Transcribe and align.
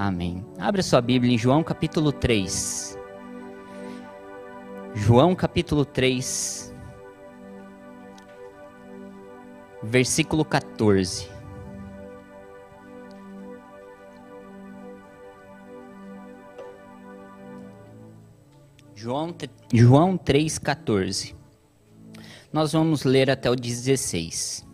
Amém. 0.00 0.46
Abra 0.60 0.80
sua 0.80 1.00
Bíblia 1.00 1.34
em 1.34 1.36
João 1.36 1.64
capítulo 1.64 2.12
3. 2.12 2.96
João 4.94 5.34
capítulo 5.34 5.84
3, 5.84 6.72
versículo 9.82 10.44
14. 10.44 11.28
João, 18.94 19.34
João 19.74 20.16
3,14. 20.16 21.34
Nós 22.52 22.72
vamos 22.72 23.02
ler 23.02 23.28
até 23.30 23.50
o 23.50 23.56
16. 23.56 24.64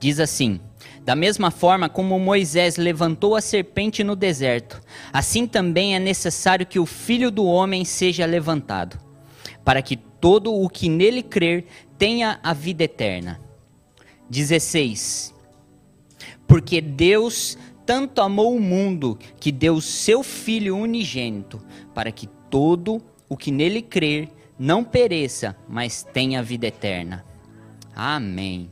Diz 0.00 0.18
assim: 0.18 0.60
Da 1.10 1.16
mesma 1.16 1.50
forma 1.50 1.88
como 1.88 2.20
Moisés 2.20 2.76
levantou 2.76 3.34
a 3.34 3.40
serpente 3.40 4.04
no 4.04 4.14
deserto, 4.14 4.80
assim 5.12 5.44
também 5.44 5.96
é 5.96 5.98
necessário 5.98 6.64
que 6.64 6.78
o 6.78 6.86
filho 6.86 7.32
do 7.32 7.44
homem 7.44 7.84
seja 7.84 8.24
levantado, 8.24 8.96
para 9.64 9.82
que 9.82 9.96
todo 9.96 10.54
o 10.54 10.68
que 10.68 10.88
nele 10.88 11.20
crer 11.20 11.66
tenha 11.98 12.38
a 12.44 12.52
vida 12.52 12.84
eterna. 12.84 13.40
16. 14.30 15.34
Porque 16.46 16.80
Deus 16.80 17.58
tanto 17.84 18.20
amou 18.20 18.54
o 18.54 18.60
mundo 18.60 19.18
que 19.40 19.50
deu 19.50 19.80
seu 19.80 20.22
Filho 20.22 20.76
unigênito, 20.76 21.60
para 21.92 22.12
que 22.12 22.28
todo 22.48 23.02
o 23.28 23.36
que 23.36 23.50
nele 23.50 23.82
crer 23.82 24.28
não 24.56 24.84
pereça, 24.84 25.56
mas 25.68 26.04
tenha 26.04 26.40
vida 26.40 26.68
eterna. 26.68 27.24
Amém. 27.96 28.70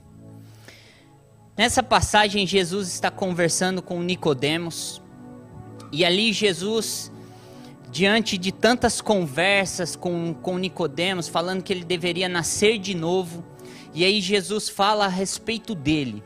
Nessa 1.58 1.82
passagem, 1.82 2.46
Jesus 2.46 2.88
está 2.88 3.10
conversando 3.10 3.82
com 3.82 4.02
Nicodemos, 4.02 5.02
e 5.92 6.04
ali 6.04 6.32
Jesus, 6.32 7.12
diante 7.90 8.38
de 8.38 8.50
tantas 8.52 9.02
conversas 9.02 9.94
com, 9.94 10.32
com 10.32 10.56
Nicodemos, 10.56 11.28
falando 11.28 11.62
que 11.62 11.72
ele 11.72 11.84
deveria 11.84 12.28
nascer 12.28 12.78
de 12.78 12.94
novo, 12.94 13.44
e 13.92 14.04
aí 14.04 14.20
Jesus 14.20 14.70
fala 14.70 15.04
a 15.04 15.08
respeito 15.08 15.74
dele 15.74 16.22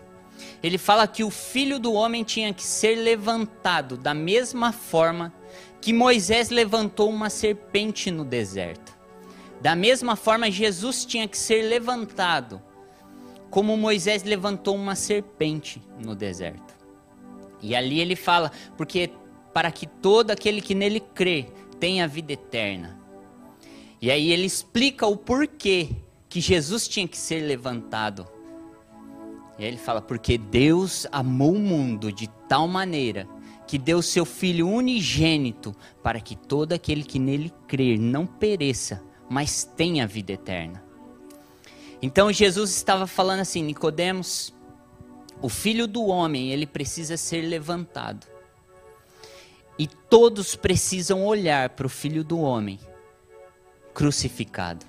ele 0.62 0.78
fala 0.78 1.06
que 1.06 1.24
o 1.24 1.30
filho 1.30 1.78
do 1.78 1.92
homem 1.92 2.22
tinha 2.22 2.54
que 2.54 2.62
ser 2.62 2.94
levantado 2.96 3.96
da 3.96 4.14
mesma 4.14 4.72
forma 4.72 5.32
que 5.80 5.92
Moisés 5.92 6.50
levantou 6.50 7.10
uma 7.10 7.28
serpente 7.28 8.10
no 8.10 8.24
deserto. 8.24 8.96
Da 9.60 9.74
mesma 9.74 10.14
forma, 10.14 10.50
Jesus 10.50 11.04
tinha 11.04 11.26
que 11.26 11.36
ser 11.36 11.62
levantado, 11.62 12.62
como 13.52 13.76
Moisés 13.76 14.24
levantou 14.24 14.74
uma 14.74 14.96
serpente 14.96 15.80
no 16.04 16.16
deserto. 16.16 16.74
E 17.60 17.76
ali 17.76 18.00
ele 18.00 18.16
fala, 18.16 18.50
porque 18.76 19.12
para 19.54 19.70
que 19.70 19.86
todo 19.86 20.32
aquele 20.32 20.60
que 20.60 20.74
nele 20.74 20.98
crê 20.98 21.46
tenha 21.78 22.08
vida 22.08 22.32
eterna. 22.32 22.98
E 24.00 24.10
aí 24.10 24.32
ele 24.32 24.46
explica 24.46 25.06
o 25.06 25.16
porquê 25.16 25.90
que 26.28 26.40
Jesus 26.40 26.88
tinha 26.88 27.06
que 27.06 27.16
ser 27.16 27.40
levantado 27.46 28.26
e 29.58 29.64
aí 29.64 29.68
ele 29.68 29.78
fala: 29.78 30.00
Porque 30.00 30.36
Deus 30.36 31.06
amou 31.12 31.52
o 31.52 31.58
mundo 31.58 32.12
de 32.12 32.28
tal 32.48 32.66
maneira 32.66 33.28
que 33.66 33.78
deu 33.78 34.02
seu 34.02 34.24
Filho 34.24 34.68
unigênito 34.68 35.72
para 36.02 36.20
que 36.20 36.34
todo 36.34 36.72
aquele 36.72 37.04
que 37.04 37.18
nele 37.18 37.52
crer 37.68 37.98
não 37.98 38.26
pereça, 38.26 39.02
mas 39.30 39.64
tenha 39.64 40.06
vida 40.06 40.32
eterna. 40.32 40.82
Então 42.02 42.32
Jesus 42.32 42.74
estava 42.74 43.06
falando 43.06 43.40
assim: 43.40 43.62
Nicodemos, 43.62 44.52
o 45.40 45.48
Filho 45.48 45.86
do 45.86 46.04
Homem, 46.06 46.50
ele 46.50 46.66
precisa 46.66 47.16
ser 47.16 47.42
levantado. 47.42 48.26
E 49.78 49.86
todos 49.86 50.56
precisam 50.56 51.24
olhar 51.24 51.70
para 51.70 51.86
o 51.86 51.88
Filho 51.88 52.24
do 52.24 52.40
Homem 52.40 52.78
crucificado. 53.94 54.84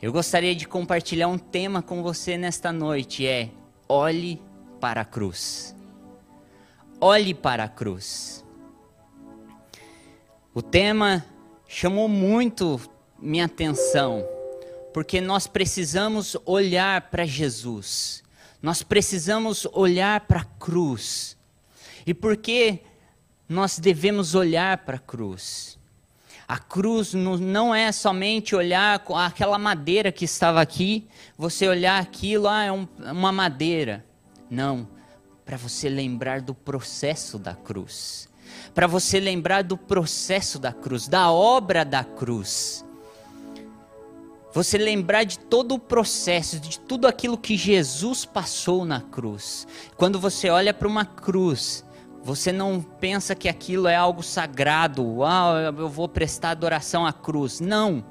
Eu 0.00 0.12
gostaria 0.12 0.54
de 0.54 0.66
compartilhar 0.66 1.26
um 1.26 1.38
tema 1.38 1.82
com 1.82 2.02
você 2.02 2.38
nesta 2.38 2.72
noite, 2.72 3.26
é 3.26 3.50
olhe 3.88 4.40
para 4.80 5.00
a 5.00 5.04
cruz. 5.04 5.74
Olhe 7.00 7.34
para 7.34 7.64
a 7.64 7.68
cruz. 7.68 8.44
O 10.54 10.62
tema 10.62 11.24
chamou 11.66 12.08
muito 12.08 12.80
minha 13.18 13.44
atenção, 13.44 14.24
porque 14.92 15.20
nós 15.20 15.46
precisamos 15.46 16.36
olhar 16.44 17.02
para 17.10 17.24
Jesus. 17.24 18.22
Nós 18.60 18.82
precisamos 18.82 19.66
olhar 19.72 20.20
para 20.22 20.40
a 20.40 20.44
cruz. 20.44 21.36
E 22.06 22.12
por 22.12 22.36
que 22.36 22.80
nós 23.48 23.78
devemos 23.78 24.34
olhar 24.34 24.78
para 24.78 24.96
a 24.96 25.00
cruz? 25.00 25.78
A 26.46 26.58
cruz 26.58 27.12
não 27.12 27.74
é 27.74 27.92
somente 27.92 28.56
olhar 28.56 29.04
aquela 29.14 29.58
madeira 29.58 30.10
que 30.10 30.24
estava 30.24 30.62
aqui, 30.62 31.06
você 31.36 31.68
olhar 31.68 32.00
aquilo, 32.00 32.48
ah, 32.48 32.64
é 32.64 32.72
um, 32.72 32.88
uma 32.98 33.30
madeira. 33.30 34.04
Não, 34.50 34.88
para 35.44 35.58
você 35.58 35.90
lembrar 35.90 36.40
do 36.40 36.54
processo 36.54 37.38
da 37.38 37.54
cruz. 37.54 38.28
Para 38.74 38.86
você 38.86 39.20
lembrar 39.20 39.62
do 39.62 39.76
processo 39.76 40.58
da 40.58 40.72
cruz, 40.72 41.06
da 41.06 41.30
obra 41.30 41.84
da 41.84 42.02
cruz. 42.02 42.82
Você 44.52 44.78
lembrar 44.78 45.24
de 45.24 45.38
todo 45.38 45.74
o 45.74 45.78
processo, 45.78 46.58
de 46.58 46.80
tudo 46.80 47.06
aquilo 47.06 47.36
que 47.36 47.56
Jesus 47.56 48.24
passou 48.24 48.84
na 48.84 49.00
cruz. 49.00 49.66
Quando 49.96 50.18
você 50.18 50.48
olha 50.48 50.72
para 50.72 50.88
uma 50.88 51.04
cruz, 51.04 51.84
você 52.22 52.50
não 52.50 52.80
pensa 52.80 53.34
que 53.34 53.48
aquilo 53.48 53.86
é 53.88 53.94
algo 53.94 54.22
sagrado, 54.22 55.22
ah, 55.22 55.72
eu 55.76 55.88
vou 55.88 56.08
prestar 56.08 56.50
adoração 56.50 57.06
à 57.06 57.12
cruz. 57.12 57.60
Não. 57.60 58.04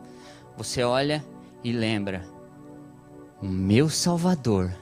Você 0.55 0.83
olha 0.83 1.25
e 1.63 1.71
lembra: 1.71 2.23
o 3.41 3.47
meu 3.47 3.89
Salvador 3.89 4.73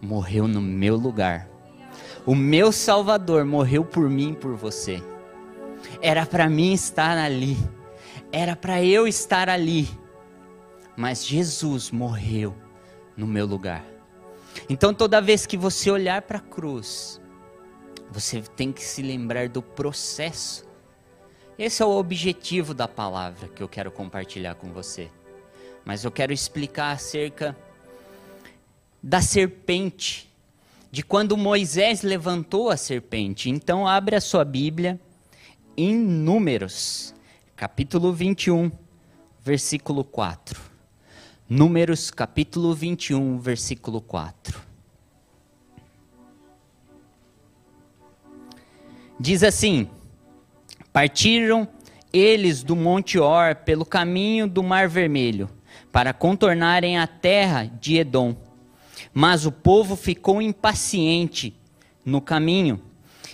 morreu 0.00 0.46
no 0.46 0.60
meu 0.60 0.96
lugar. 0.96 1.48
O 2.24 2.34
meu 2.34 2.70
Salvador 2.70 3.44
morreu 3.44 3.84
por 3.84 4.08
mim, 4.08 4.34
por 4.34 4.54
você. 4.54 5.02
Era 6.00 6.26
para 6.26 6.48
mim 6.48 6.72
estar 6.72 7.16
ali. 7.16 7.56
Era 8.30 8.54
para 8.54 8.82
eu 8.84 9.08
estar 9.08 9.48
ali. 9.48 9.88
Mas 10.98 11.24
Jesus 11.24 11.92
morreu 11.92 12.56
no 13.16 13.24
meu 13.24 13.46
lugar. 13.46 13.84
Então 14.68 14.92
toda 14.92 15.20
vez 15.20 15.46
que 15.46 15.56
você 15.56 15.92
olhar 15.92 16.22
para 16.22 16.38
a 16.38 16.40
cruz, 16.40 17.20
você 18.10 18.42
tem 18.42 18.72
que 18.72 18.82
se 18.82 19.00
lembrar 19.00 19.48
do 19.48 19.62
processo. 19.62 20.66
Esse 21.56 21.84
é 21.84 21.86
o 21.86 21.96
objetivo 21.96 22.74
da 22.74 22.88
palavra 22.88 23.46
que 23.46 23.62
eu 23.62 23.68
quero 23.68 23.92
compartilhar 23.92 24.56
com 24.56 24.72
você. 24.72 25.08
Mas 25.84 26.02
eu 26.02 26.10
quero 26.10 26.32
explicar 26.32 26.90
acerca 26.90 27.56
da 29.00 29.22
serpente, 29.22 30.28
de 30.90 31.04
quando 31.04 31.36
Moisés 31.36 32.02
levantou 32.02 32.70
a 32.70 32.76
serpente. 32.76 33.48
Então, 33.48 33.86
abre 33.86 34.16
a 34.16 34.20
sua 34.20 34.44
Bíblia 34.44 35.00
em 35.76 35.94
Números, 35.94 37.14
capítulo 37.54 38.12
21, 38.12 38.72
versículo 39.44 40.02
4. 40.02 40.67
Números, 41.50 42.10
capítulo 42.10 42.74
21, 42.74 43.38
versículo 43.38 44.02
4. 44.02 44.60
Diz 49.18 49.42
assim: 49.42 49.88
Partiram 50.92 51.66
eles 52.12 52.62
do 52.62 52.76
Monte 52.76 53.18
Or 53.18 53.54
pelo 53.56 53.86
caminho 53.86 54.46
do 54.46 54.62
Mar 54.62 54.90
Vermelho, 54.90 55.48
para 55.90 56.12
contornarem 56.12 56.98
a 56.98 57.06
terra 57.06 57.64
de 57.80 57.96
Edom. 57.96 58.36
Mas 59.14 59.46
o 59.46 59.50
povo 59.50 59.96
ficou 59.96 60.42
impaciente 60.42 61.56
no 62.04 62.20
caminho, 62.20 62.78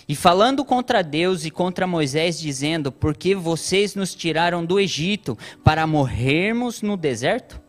e 0.07 0.15
falando 0.15 0.63
contra 0.63 1.03
Deus 1.03 1.43
e 1.43 1.51
contra 1.51 1.85
Moisés, 1.85 2.39
dizendo: 2.39 2.93
Por 2.93 3.13
que 3.13 3.35
vocês 3.35 3.93
nos 3.93 4.15
tiraram 4.15 4.65
do 4.65 4.79
Egito 4.79 5.37
para 5.65 5.85
morrermos 5.85 6.81
no 6.81 6.95
deserto? 6.95 7.64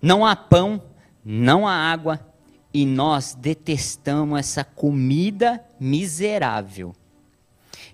Não 0.00 0.24
há 0.24 0.34
pão, 0.34 0.82
não 1.24 1.66
há 1.66 1.72
água, 1.72 2.20
e 2.72 2.86
nós 2.86 3.34
detestamos 3.34 4.38
essa 4.38 4.64
comida 4.64 5.62
miserável. 5.78 6.94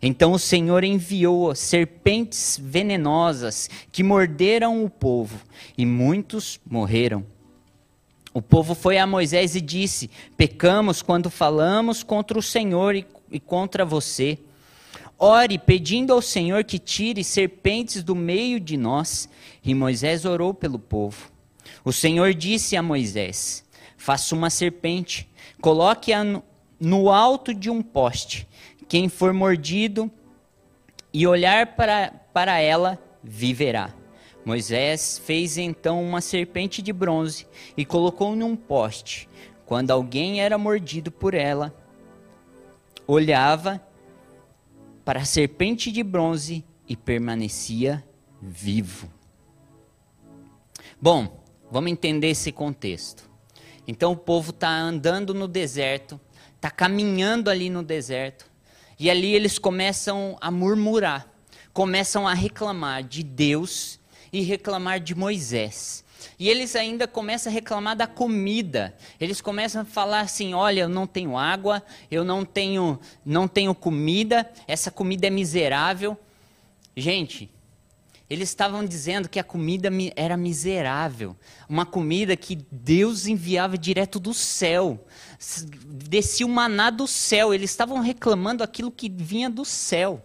Então 0.00 0.32
o 0.32 0.38
Senhor 0.38 0.84
enviou 0.84 1.54
serpentes 1.54 2.60
venenosas 2.62 3.70
que 3.90 4.02
morderam 4.02 4.84
o 4.84 4.90
povo, 4.90 5.40
e 5.76 5.86
muitos 5.86 6.60
morreram. 6.68 7.24
O 8.36 8.42
povo 8.42 8.74
foi 8.74 8.98
a 8.98 9.06
Moisés 9.06 9.56
e 9.56 9.62
disse: 9.62 10.10
Pecamos 10.36 11.00
quando 11.00 11.30
falamos 11.30 12.02
contra 12.02 12.38
o 12.38 12.42
Senhor 12.42 12.94
e, 12.94 13.40
contra 13.40 13.82
você. 13.82 14.38
Ore 15.18 15.58
pedindo 15.58 16.12
ao 16.12 16.20
Senhor 16.20 16.62
que 16.62 16.78
tire 16.78 17.24
serpentes 17.24 18.02
do 18.02 18.14
meio 18.14 18.60
de 18.60 18.76
nós. 18.76 19.26
E 19.64 19.74
Moisés 19.74 20.26
orou 20.26 20.52
pelo 20.52 20.78
povo. 20.78 21.32
O 21.84 21.92
Senhor 21.92 22.34
disse 22.34 22.76
a 22.76 22.82
Moisés: 22.82 23.64
Faça 23.96 24.34
uma 24.34 24.50
serpente, 24.50 25.28
coloque-a 25.60 26.22
no, 26.78 27.10
alto 27.10 27.54
de 27.54 27.70
um 27.70 27.82
poste. 27.82 28.46
Quem 28.88 29.08
for 29.08 29.32
mordido 29.32 30.10
e 31.12 31.26
olhar 31.26 31.74
para, 31.74 32.12
para 32.32 32.58
ela, 32.60 32.98
viverá. 33.22 33.92
Moisés 34.44 35.20
fez 35.24 35.58
então 35.58 36.04
uma 36.04 36.20
serpente 36.20 36.80
de 36.80 36.92
bronze 36.92 37.48
e 37.76 37.84
colocou 37.84 38.36
num 38.36 38.54
poste. 38.54 39.28
Quando 39.64 39.90
alguém 39.90 40.40
era 40.40 40.56
mordido 40.56 41.10
por 41.10 41.34
ela, 41.34 41.74
olhava 43.06 43.84
para 45.04 45.20
a 45.20 45.24
serpente 45.24 45.90
de 45.90 46.02
bronze 46.02 46.64
e 46.88 46.96
permanecia 46.96 48.04
vivo. 48.40 49.10
Bom, 51.00 51.44
vamos 51.76 51.92
entender 51.92 52.28
esse 52.28 52.50
contexto. 52.50 53.28
Então 53.86 54.12
o 54.12 54.16
povo 54.16 54.48
está 54.48 54.70
andando 54.70 55.34
no 55.34 55.46
deserto, 55.46 56.18
está 56.54 56.70
caminhando 56.70 57.50
ali 57.50 57.68
no 57.68 57.82
deserto, 57.82 58.50
e 58.98 59.10
ali 59.10 59.34
eles 59.34 59.58
começam 59.58 60.38
a 60.40 60.50
murmurar, 60.50 61.30
começam 61.74 62.26
a 62.26 62.32
reclamar 62.32 63.02
de 63.02 63.22
Deus 63.22 64.00
e 64.32 64.40
reclamar 64.40 65.00
de 65.00 65.14
Moisés. 65.14 66.02
E 66.38 66.48
eles 66.48 66.74
ainda 66.74 67.06
começam 67.06 67.52
a 67.52 67.54
reclamar 67.54 67.94
da 67.94 68.06
comida. 68.06 68.96
Eles 69.20 69.42
começam 69.42 69.82
a 69.82 69.84
falar 69.84 70.20
assim: 70.20 70.54
"Olha, 70.54 70.80
eu 70.80 70.88
não 70.88 71.06
tenho 71.06 71.36
água, 71.36 71.82
eu 72.10 72.24
não 72.24 72.42
tenho, 72.42 72.98
não 73.22 73.46
tenho 73.46 73.74
comida, 73.74 74.50
essa 74.66 74.90
comida 74.90 75.26
é 75.26 75.30
miserável". 75.30 76.16
Gente, 76.96 77.50
eles 78.28 78.48
estavam 78.48 78.84
dizendo 78.84 79.28
que 79.28 79.38
a 79.38 79.44
comida 79.44 79.88
era 80.16 80.36
miserável, 80.36 81.36
uma 81.68 81.86
comida 81.86 82.36
que 82.36 82.56
Deus 82.72 83.26
enviava 83.26 83.78
direto 83.78 84.18
do 84.18 84.34
céu, 84.34 85.06
descia 85.86 86.44
o 86.44 86.48
maná 86.48 86.90
do 86.90 87.06
céu. 87.06 87.54
Eles 87.54 87.70
estavam 87.70 88.00
reclamando 88.00 88.64
aquilo 88.64 88.90
que 88.90 89.08
vinha 89.08 89.48
do 89.48 89.64
céu. 89.64 90.24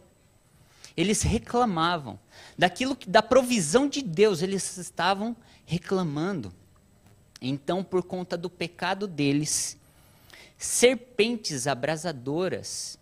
Eles 0.98 1.22
reclamavam 1.22 2.20
daquilo 2.58 2.98
da 3.08 3.22
provisão 3.22 3.88
de 3.88 4.02
Deus. 4.02 4.42
Eles 4.42 4.78
estavam 4.78 5.36
reclamando. 5.64 6.52
Então, 7.40 7.84
por 7.84 8.04
conta 8.04 8.36
do 8.36 8.50
pecado 8.50 9.08
deles, 9.08 9.78
serpentes 10.58 11.68
abrasadoras 11.68 13.00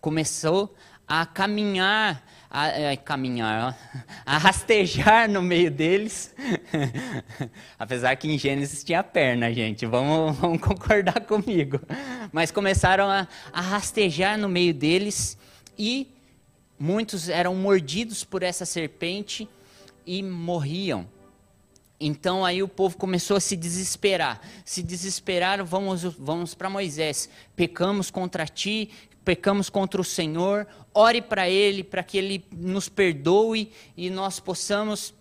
começou 0.00 0.74
a 1.06 1.26
caminhar 1.26 2.26
a, 2.50 2.90
a 2.90 2.96
caminhar, 2.96 3.78
a 4.26 4.36
rastejar 4.36 5.30
no 5.30 5.40
meio 5.40 5.70
deles. 5.70 6.34
Apesar 7.78 8.16
que 8.16 8.28
em 8.28 8.36
Gênesis 8.36 8.82
tinha 8.82 9.04
perna, 9.04 9.52
gente, 9.52 9.86
vamos, 9.86 10.36
vamos 10.40 10.60
concordar 10.60 11.20
comigo. 11.20 11.80
Mas 12.32 12.50
começaram 12.50 13.08
a, 13.08 13.28
a 13.52 13.60
rastejar 13.60 14.36
no 14.36 14.48
meio 14.48 14.74
deles 14.74 15.38
e 15.78 16.08
muitos 16.78 17.28
eram 17.28 17.54
mordidos 17.54 18.24
por 18.24 18.42
essa 18.42 18.66
serpente 18.66 19.48
e 20.04 20.20
morriam. 20.22 21.06
Então 22.02 22.46
aí 22.46 22.62
o 22.62 22.68
povo 22.68 22.96
começou 22.96 23.36
a 23.36 23.40
se 23.40 23.54
desesperar. 23.54 24.40
Se 24.64 24.82
desesperaram, 24.82 25.66
vamos, 25.66 26.02
vamos 26.02 26.54
para 26.54 26.70
Moisés. 26.70 27.28
Pecamos 27.54 28.10
contra 28.10 28.46
ti, 28.46 28.90
pecamos 29.30 29.70
contra 29.70 30.00
o 30.00 30.04
Senhor, 30.04 30.66
ore 30.92 31.22
para 31.22 31.48
Ele, 31.48 31.84
para 31.84 32.02
que 32.02 32.18
Ele 32.18 32.44
nos 32.50 32.88
perdoe 32.88 33.70
e 33.96 34.10
nós 34.10 34.40
possamos 34.40 35.14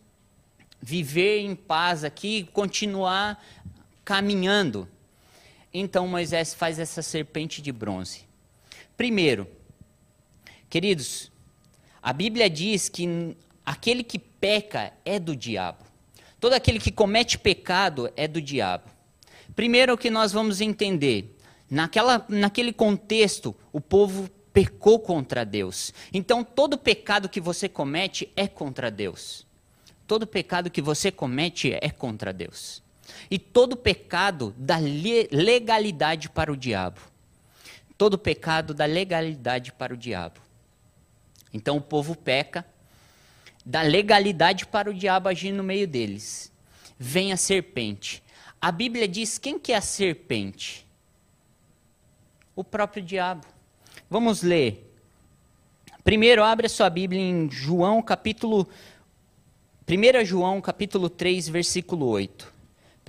viver 0.81 1.41
em 1.41 1.56
paz 1.56 2.03
aqui, 2.03 2.50
continuar 2.51 3.39
caminhando. 4.03 4.89
Então 5.71 6.07
Moisés 6.07 6.56
faz 6.56 6.79
essa 6.79 7.03
serpente 7.03 7.61
de 7.61 7.71
bronze. 7.71 8.21
Primeiro, 8.97 9.47
queridos, 10.71 11.31
a 12.01 12.11
Bíblia 12.11 12.50
diz 12.50 12.89
que 12.89 13.38
aquele 13.63 14.03
que 14.03 14.17
peca 14.17 14.91
é 15.06 15.19
do 15.19 15.35
diabo. 15.35 15.85
Todo 16.39 16.53
aquele 16.53 16.79
que 16.79 16.91
comete 16.91 17.38
pecado 17.38 18.11
é 18.15 18.27
do 18.27 18.41
diabo. 18.41 18.89
Primeiro 19.56 19.94
o 19.94 19.97
que 20.00 20.09
nós 20.09 20.31
vamos 20.31 20.61
entender, 20.61 21.38
naquela, 21.69 22.25
naquele 22.27 22.74
contexto, 22.74 23.56
o 23.71 23.80
povo 23.80 24.30
pecou 24.51 25.00
contra 25.00 25.45
Deus. 25.45 25.94
Então, 26.13 26.44
todo 26.44 26.77
pecado 26.77 27.30
que 27.30 27.39
você 27.39 27.69
comete 27.69 28.31
é 28.36 28.48
contra 28.48 28.89
Deus. 28.89 29.45
Todo 30.07 30.25
pecado 30.25 30.71
que 30.71 30.81
você 30.81 31.12
comete 31.12 31.77
é 31.80 31.89
contra 31.89 32.33
Deus. 32.33 32.81
E 33.30 33.38
todo 33.38 33.77
pecado 33.77 34.54
dá 34.57 34.77
legalidade 34.77 36.30
para 36.30 36.51
o 36.51 36.57
diabo. 36.57 37.00
Todo 37.98 38.18
pecado 38.18 38.74
dá 38.74 38.86
legalidade 38.86 39.71
para 39.71 39.94
o 39.94 39.98
diabo. 39.98 40.39
Então 41.54 41.77
o 41.77 41.81
povo 41.81 42.16
peca, 42.16 42.66
dá 43.66 43.81
legalidade 43.81 44.66
para 44.66 44.89
o 44.89 44.94
diabo 44.94 45.30
agir 45.30 45.51
no 45.51 45.63
meio 45.63 45.88
deles. 45.88 46.51
Vem 46.98 47.31
a 47.31 47.38
serpente. 47.38 48.24
A 48.62 48.71
Bíblia 48.71 49.07
diz 49.07 49.38
quem 49.38 49.60
que 49.60 49.71
é 49.71 49.77
a 49.77 49.81
serpente? 49.81 50.86
O 52.59 52.63
próprio 52.65 53.01
diabo. 53.01 53.47
Vamos 54.09 54.41
ler. 54.44 54.94
Primeiro, 56.03 56.44
abre 56.44 56.65
a 56.65 56.69
sua 56.69 56.89
Bíblia 56.89 57.21
em 57.21 57.50
João 57.50 58.01
capítulo 58.01 58.67
1 59.88 60.25
João 60.25 60.59
capítulo 60.59 61.09
3, 61.09 61.47
versículo 61.47 62.07
8. 62.07 62.53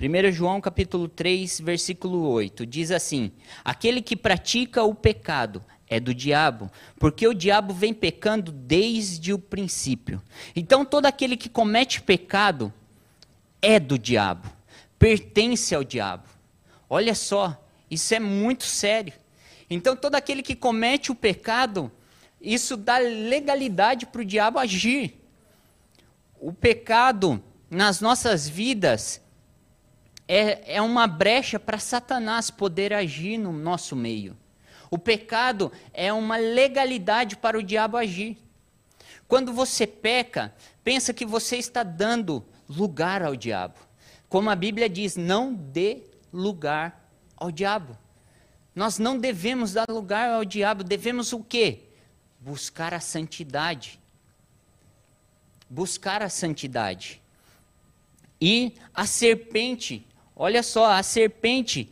1 0.01 0.31
João 0.31 0.61
capítulo 0.61 1.09
3, 1.09 1.59
versículo 1.59 2.29
8, 2.29 2.65
diz 2.65 2.91
assim: 2.91 3.29
Aquele 3.61 4.01
que 4.01 4.15
pratica 4.15 4.85
o 4.85 4.95
pecado 4.95 5.61
é 5.85 5.99
do 5.99 6.13
diabo, 6.15 6.71
porque 6.97 7.27
o 7.27 7.33
diabo 7.33 7.73
vem 7.73 7.93
pecando 7.93 8.53
desde 8.53 9.33
o 9.33 9.37
princípio. 9.37 10.21
Então 10.55 10.85
todo 10.85 11.07
aquele 11.07 11.35
que 11.35 11.49
comete 11.49 12.01
pecado 12.01 12.73
é 13.61 13.81
do 13.81 13.99
diabo, 13.99 14.49
pertence 14.97 15.75
ao 15.75 15.83
diabo. 15.83 16.23
Olha 16.89 17.13
só, 17.13 17.61
isso 17.89 18.15
é 18.15 18.19
muito 18.21 18.63
sério. 18.63 19.19
Então, 19.73 19.95
todo 19.95 20.15
aquele 20.15 20.43
que 20.43 20.53
comete 20.53 21.13
o 21.13 21.15
pecado, 21.15 21.89
isso 22.41 22.75
dá 22.75 22.97
legalidade 22.97 24.05
para 24.05 24.21
o 24.21 24.25
diabo 24.25 24.59
agir. 24.59 25.17
O 26.41 26.51
pecado 26.51 27.41
nas 27.69 28.01
nossas 28.01 28.49
vidas 28.49 29.21
é, 30.27 30.75
é 30.75 30.81
uma 30.81 31.07
brecha 31.07 31.57
para 31.57 31.79
Satanás 31.79 32.51
poder 32.51 32.91
agir 32.91 33.37
no 33.37 33.53
nosso 33.53 33.95
meio. 33.95 34.35
O 34.89 34.97
pecado 34.97 35.71
é 35.93 36.11
uma 36.11 36.35
legalidade 36.35 37.37
para 37.37 37.57
o 37.57 37.63
diabo 37.63 37.95
agir. 37.95 38.37
Quando 39.25 39.53
você 39.53 39.87
peca, 39.87 40.53
pensa 40.83 41.13
que 41.13 41.25
você 41.25 41.55
está 41.55 41.81
dando 41.81 42.43
lugar 42.67 43.23
ao 43.23 43.37
diabo. 43.37 43.79
Como 44.27 44.49
a 44.49 44.55
Bíblia 44.55 44.89
diz, 44.89 45.15
não 45.15 45.53
dê 45.53 46.03
lugar 46.33 47.09
ao 47.37 47.49
diabo. 47.49 48.00
Nós 48.75 48.97
não 48.97 49.17
devemos 49.17 49.73
dar 49.73 49.85
lugar 49.89 50.29
ao 50.29 50.45
diabo, 50.45 50.83
devemos 50.83 51.33
o 51.33 51.43
quê? 51.43 51.79
Buscar 52.39 52.93
a 52.93 52.99
santidade. 52.99 53.99
Buscar 55.69 56.21
a 56.21 56.29
santidade. 56.29 57.21
E 58.39 58.73
a 58.93 59.05
serpente, 59.05 60.05
olha 60.35 60.63
só, 60.63 60.91
a 60.91 61.03
serpente, 61.03 61.91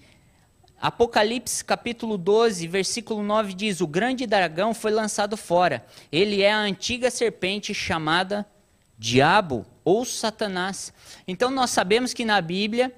Apocalipse 0.82 1.64
capítulo 1.64 2.18
12, 2.18 2.66
versículo 2.68 3.22
9 3.22 3.54
diz: 3.54 3.82
O 3.82 3.88
grande 3.88 4.26
dragão 4.26 4.74
foi 4.74 4.92
lançado 4.92 5.36
fora. 5.36 5.86
Ele 6.10 6.42
é 6.42 6.52
a 6.52 6.60
antiga 6.60 7.12
serpente 7.12 7.74
chamada 7.74 8.46
Diabo 8.98 9.66
ou 9.84 10.06
Satanás. 10.06 10.94
Então 11.28 11.52
nós 11.52 11.72
sabemos 11.72 12.14
que 12.14 12.24
na 12.24 12.40
Bíblia 12.40 12.94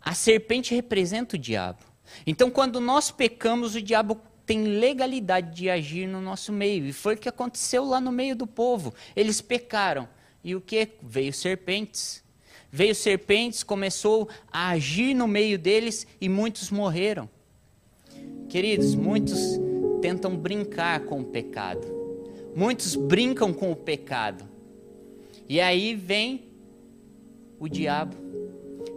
a 0.00 0.14
serpente 0.14 0.74
representa 0.74 1.36
o 1.36 1.38
diabo. 1.38 1.89
Então, 2.26 2.50
quando 2.50 2.80
nós 2.80 3.10
pecamos, 3.10 3.74
o 3.74 3.82
diabo 3.82 4.20
tem 4.46 4.64
legalidade 4.64 5.54
de 5.54 5.70
agir 5.70 6.06
no 6.06 6.20
nosso 6.20 6.52
meio. 6.52 6.84
E 6.86 6.92
foi 6.92 7.14
o 7.14 7.18
que 7.18 7.28
aconteceu 7.28 7.84
lá 7.84 8.00
no 8.00 8.10
meio 8.10 8.34
do 8.34 8.46
povo. 8.46 8.92
Eles 9.14 9.40
pecaram. 9.40 10.08
E 10.42 10.54
o 10.54 10.60
que? 10.60 10.88
Veio 11.02 11.32
serpentes. 11.32 12.22
Veio 12.72 12.94
serpentes, 12.94 13.62
começou 13.62 14.28
a 14.52 14.70
agir 14.70 15.14
no 15.14 15.26
meio 15.26 15.58
deles 15.58 16.06
e 16.20 16.28
muitos 16.28 16.70
morreram. 16.70 17.28
Queridos, 18.48 18.94
muitos 18.94 19.40
tentam 20.00 20.36
brincar 20.36 21.00
com 21.00 21.20
o 21.20 21.24
pecado. 21.24 21.86
Muitos 22.54 22.94
brincam 22.96 23.52
com 23.52 23.70
o 23.70 23.76
pecado. 23.76 24.48
E 25.48 25.60
aí 25.60 25.94
vem 25.94 26.44
o 27.58 27.68
diabo, 27.68 28.16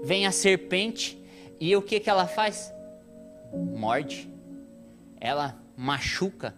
vem 0.03 0.25
a 0.25 0.32
serpente, 0.32 1.17
e 1.60 1.75
o 1.75 1.82
que, 1.82 2.00
que 2.00 2.10
ela 2.10 2.27
faz? 2.27 2.72
Morde, 3.53 4.29
ela 5.19 5.62
machuca 5.77 6.55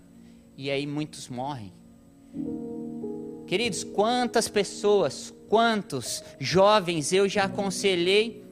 e 0.58 0.72
aí 0.72 0.88
muitos 0.88 1.28
morrem. 1.30 1.74
Queridos, 3.48 3.84
quantas 3.84 4.48
pessoas, 4.48 5.34
quantos 5.48 6.24
jovens 6.40 7.14
eu 7.14 7.30
já 7.30 7.44
aconselhei 7.44 8.44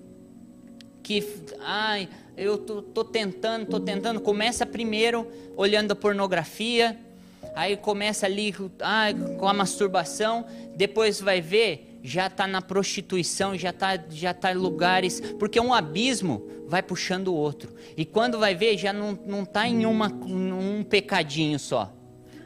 que, 1.01 1.23
ai, 1.59 2.07
eu 2.37 2.57
tô, 2.57 2.81
tô 2.81 3.03
tentando, 3.03 3.65
tô 3.67 3.79
tentando. 3.79 4.21
Começa 4.21 4.65
primeiro 4.65 5.27
olhando 5.55 5.91
a 5.91 5.95
pornografia, 5.95 6.99
aí 7.55 7.75
começa 7.75 8.25
ali 8.25 8.53
ai, 8.79 9.13
com 9.13 9.47
a 9.47 9.53
masturbação, 9.53 10.45
depois 10.75 11.19
vai 11.19 11.41
ver, 11.41 11.92
já 12.03 12.27
está 12.27 12.45
na 12.45 12.61
prostituição, 12.61 13.57
já 13.57 13.69
está 13.69 13.97
já 14.09 14.33
tá 14.33 14.51
em 14.51 14.57
lugares, 14.57 15.21
porque 15.39 15.59
um 15.59 15.73
abismo 15.73 16.45
vai 16.67 16.83
puxando 16.83 17.29
o 17.29 17.33
outro. 17.33 17.73
E 17.95 18.03
quando 18.03 18.37
vai 18.37 18.53
ver, 18.53 18.77
já 18.77 18.91
não 18.91 19.43
está 19.43 19.65
em 19.67 19.85
uma, 19.85 20.07
um 20.07 20.83
pecadinho 20.83 21.57
só. 21.57 21.93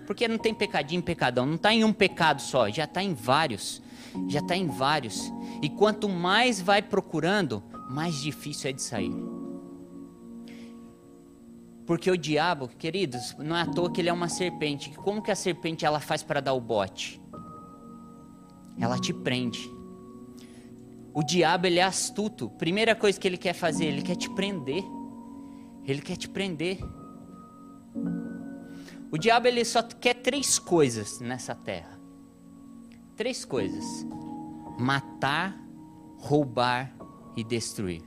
Porque 0.05 0.27
não 0.27 0.37
tem 0.37 0.53
pecadinho, 0.53 1.01
pecadão, 1.01 1.45
não 1.45 1.55
está 1.55 1.73
em 1.73 1.83
um 1.83 1.91
pecado 1.91 2.41
só, 2.41 2.69
já 2.69 2.83
está 2.83 3.01
em 3.01 3.13
vários. 3.13 3.81
Já 4.29 4.39
está 4.39 4.55
em 4.55 4.67
vários. 4.67 5.31
E 5.61 5.69
quanto 5.69 6.07
mais 6.07 6.61
vai 6.61 6.81
procurando, 6.81 7.63
mais 7.89 8.21
difícil 8.21 8.69
é 8.69 8.73
de 8.73 8.81
sair. 8.81 9.11
Porque 11.85 12.11
o 12.11 12.17
diabo, 12.17 12.67
queridos, 12.67 13.35
não 13.39 13.55
é 13.55 13.61
à 13.61 13.65
toa 13.65 13.91
que 13.91 14.01
ele 14.01 14.09
é 14.09 14.13
uma 14.13 14.29
serpente. 14.29 14.91
Como 14.91 15.21
que 15.21 15.31
a 15.31 15.35
serpente 15.35 15.85
ela 15.85 15.99
faz 15.99 16.21
para 16.21 16.41
dar 16.41 16.53
o 16.53 16.61
bote? 16.61 17.19
Ela 18.79 18.97
te 18.99 19.13
prende. 19.13 19.69
O 21.13 21.23
diabo 21.23 21.67
ele 21.67 21.79
é 21.79 21.83
astuto. 21.83 22.49
Primeira 22.51 22.95
coisa 22.95 23.19
que 23.19 23.27
ele 23.27 23.37
quer 23.37 23.53
fazer, 23.53 23.85
ele 23.85 24.01
quer 24.01 24.15
te 24.15 24.29
prender. 24.29 24.83
Ele 25.85 26.01
quer 26.01 26.15
te 26.15 26.29
prender. 26.29 26.79
O 29.11 29.17
diabo 29.17 29.47
ele 29.47 29.63
só 29.65 29.81
quer 29.81 30.15
três 30.15 30.59
coisas 30.59 31.19
nessa 31.19 31.55
terra. 31.55 31.99
Três 33.15 33.45
coisas: 33.45 33.83
matar, 34.77 35.57
roubar 36.17 36.95
e 37.35 37.43
destruir. 37.43 38.03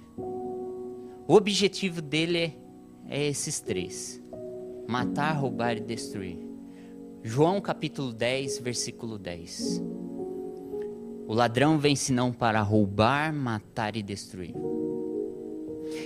O 1.26 1.34
objetivo 1.34 2.02
dele 2.02 2.38
é 2.38 2.60
é 3.10 3.26
esses 3.26 3.58
três: 3.58 4.22
matar, 4.88 5.32
roubar 5.32 5.76
e 5.76 5.80
destruir. 5.80 6.38
João 7.22 7.60
capítulo 7.60 8.12
10, 8.12 8.60
versículo 8.60 9.18
10. 9.18 9.82
O 11.30 11.32
ladrão 11.32 11.78
vem 11.78 11.94
senão 11.94 12.32
para 12.32 12.60
roubar, 12.60 13.32
matar 13.32 13.94
e 13.94 14.02
destruir. 14.02 14.52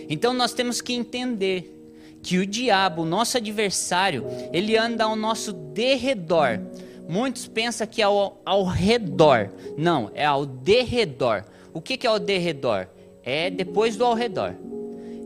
Então 0.07 0.35
nós 0.35 0.53
temos 0.53 0.83
que 0.83 0.93
entender 0.93 1.75
que 2.23 2.37
o 2.37 2.47
diabo, 2.47 3.07
nosso 3.07 3.39
adversário, 3.39 4.27
ele 4.53 4.77
anda 4.77 5.05
ao 5.05 5.17
nosso 5.17 5.51
derredor. 5.51 6.61
Muitos 7.09 7.49
pensam 7.49 7.87
que 7.87 8.03
é 8.03 8.05
ao, 8.05 8.39
ao 8.45 8.65
redor. 8.65 9.51
Não, 9.79 10.11
é 10.15 10.27
ao 10.27 10.45
derredor. 10.45 11.47
O 11.73 11.81
que, 11.81 11.97
que 11.97 12.07
é 12.07 12.11
o 12.11 12.19
derredor? 12.19 12.87
É 13.23 13.49
depois 13.49 13.97
do 13.97 14.05
ao 14.05 14.13
redor. 14.13 14.55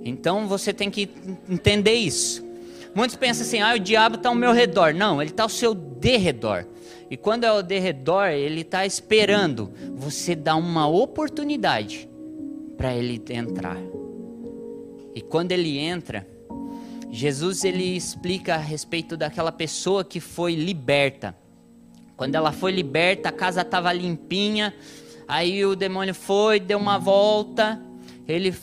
Então 0.05 0.47
você 0.47 0.73
tem 0.73 0.93
que 0.93 1.11
entender 1.51 1.95
isso. 1.95 2.48
Muitos 2.95 3.17
pensam 3.17 3.47
assim: 3.47 3.61
ah, 3.61 3.75
o 3.75 3.79
diabo 3.79 4.17
está 4.17 4.29
ao 4.29 4.35
meu 4.35 4.53
redor. 4.53 4.95
Não, 4.95 5.21
ele 5.21 5.31
está 5.31 5.43
ao 5.43 5.49
seu 5.49 5.75
derredor. 5.75 6.67
E 7.11 7.17
quando 7.17 7.45
é 7.45 7.49
ao 7.49 7.63
derredor, 7.63 8.29
ele 8.29 8.61
está 8.61 8.85
esperando 8.85 9.73
você 9.95 10.35
dar 10.35 10.57
uma 10.57 10.87
oportunidade 10.87 12.09
para 12.77 12.95
ele 12.95 13.23
entrar. 13.31 13.79
E 15.15 15.21
quando 15.21 15.53
ele 15.53 15.79
entra, 15.79 16.27
Jesus 17.11 17.65
ele 17.65 17.97
explica 17.97 18.55
a 18.55 18.59
respeito 18.59 19.17
daquela 19.17 19.51
pessoa 19.51 20.05
que 20.05 20.21
foi 20.21 20.55
liberta. 20.55 21.35
Quando 22.17 22.35
ela 22.35 22.53
foi 22.53 22.73
liberta, 22.73 23.31
a 23.31 23.33
casa 23.33 23.63
estava 23.63 23.93
limpinha. 23.93 24.75
Aí 25.27 25.65
o 25.65 25.75
demônio 25.75 26.15
foi, 26.15 26.61
deu 26.61 26.79
uma 26.79 26.99
volta, 26.99 27.81
ele 28.27 28.55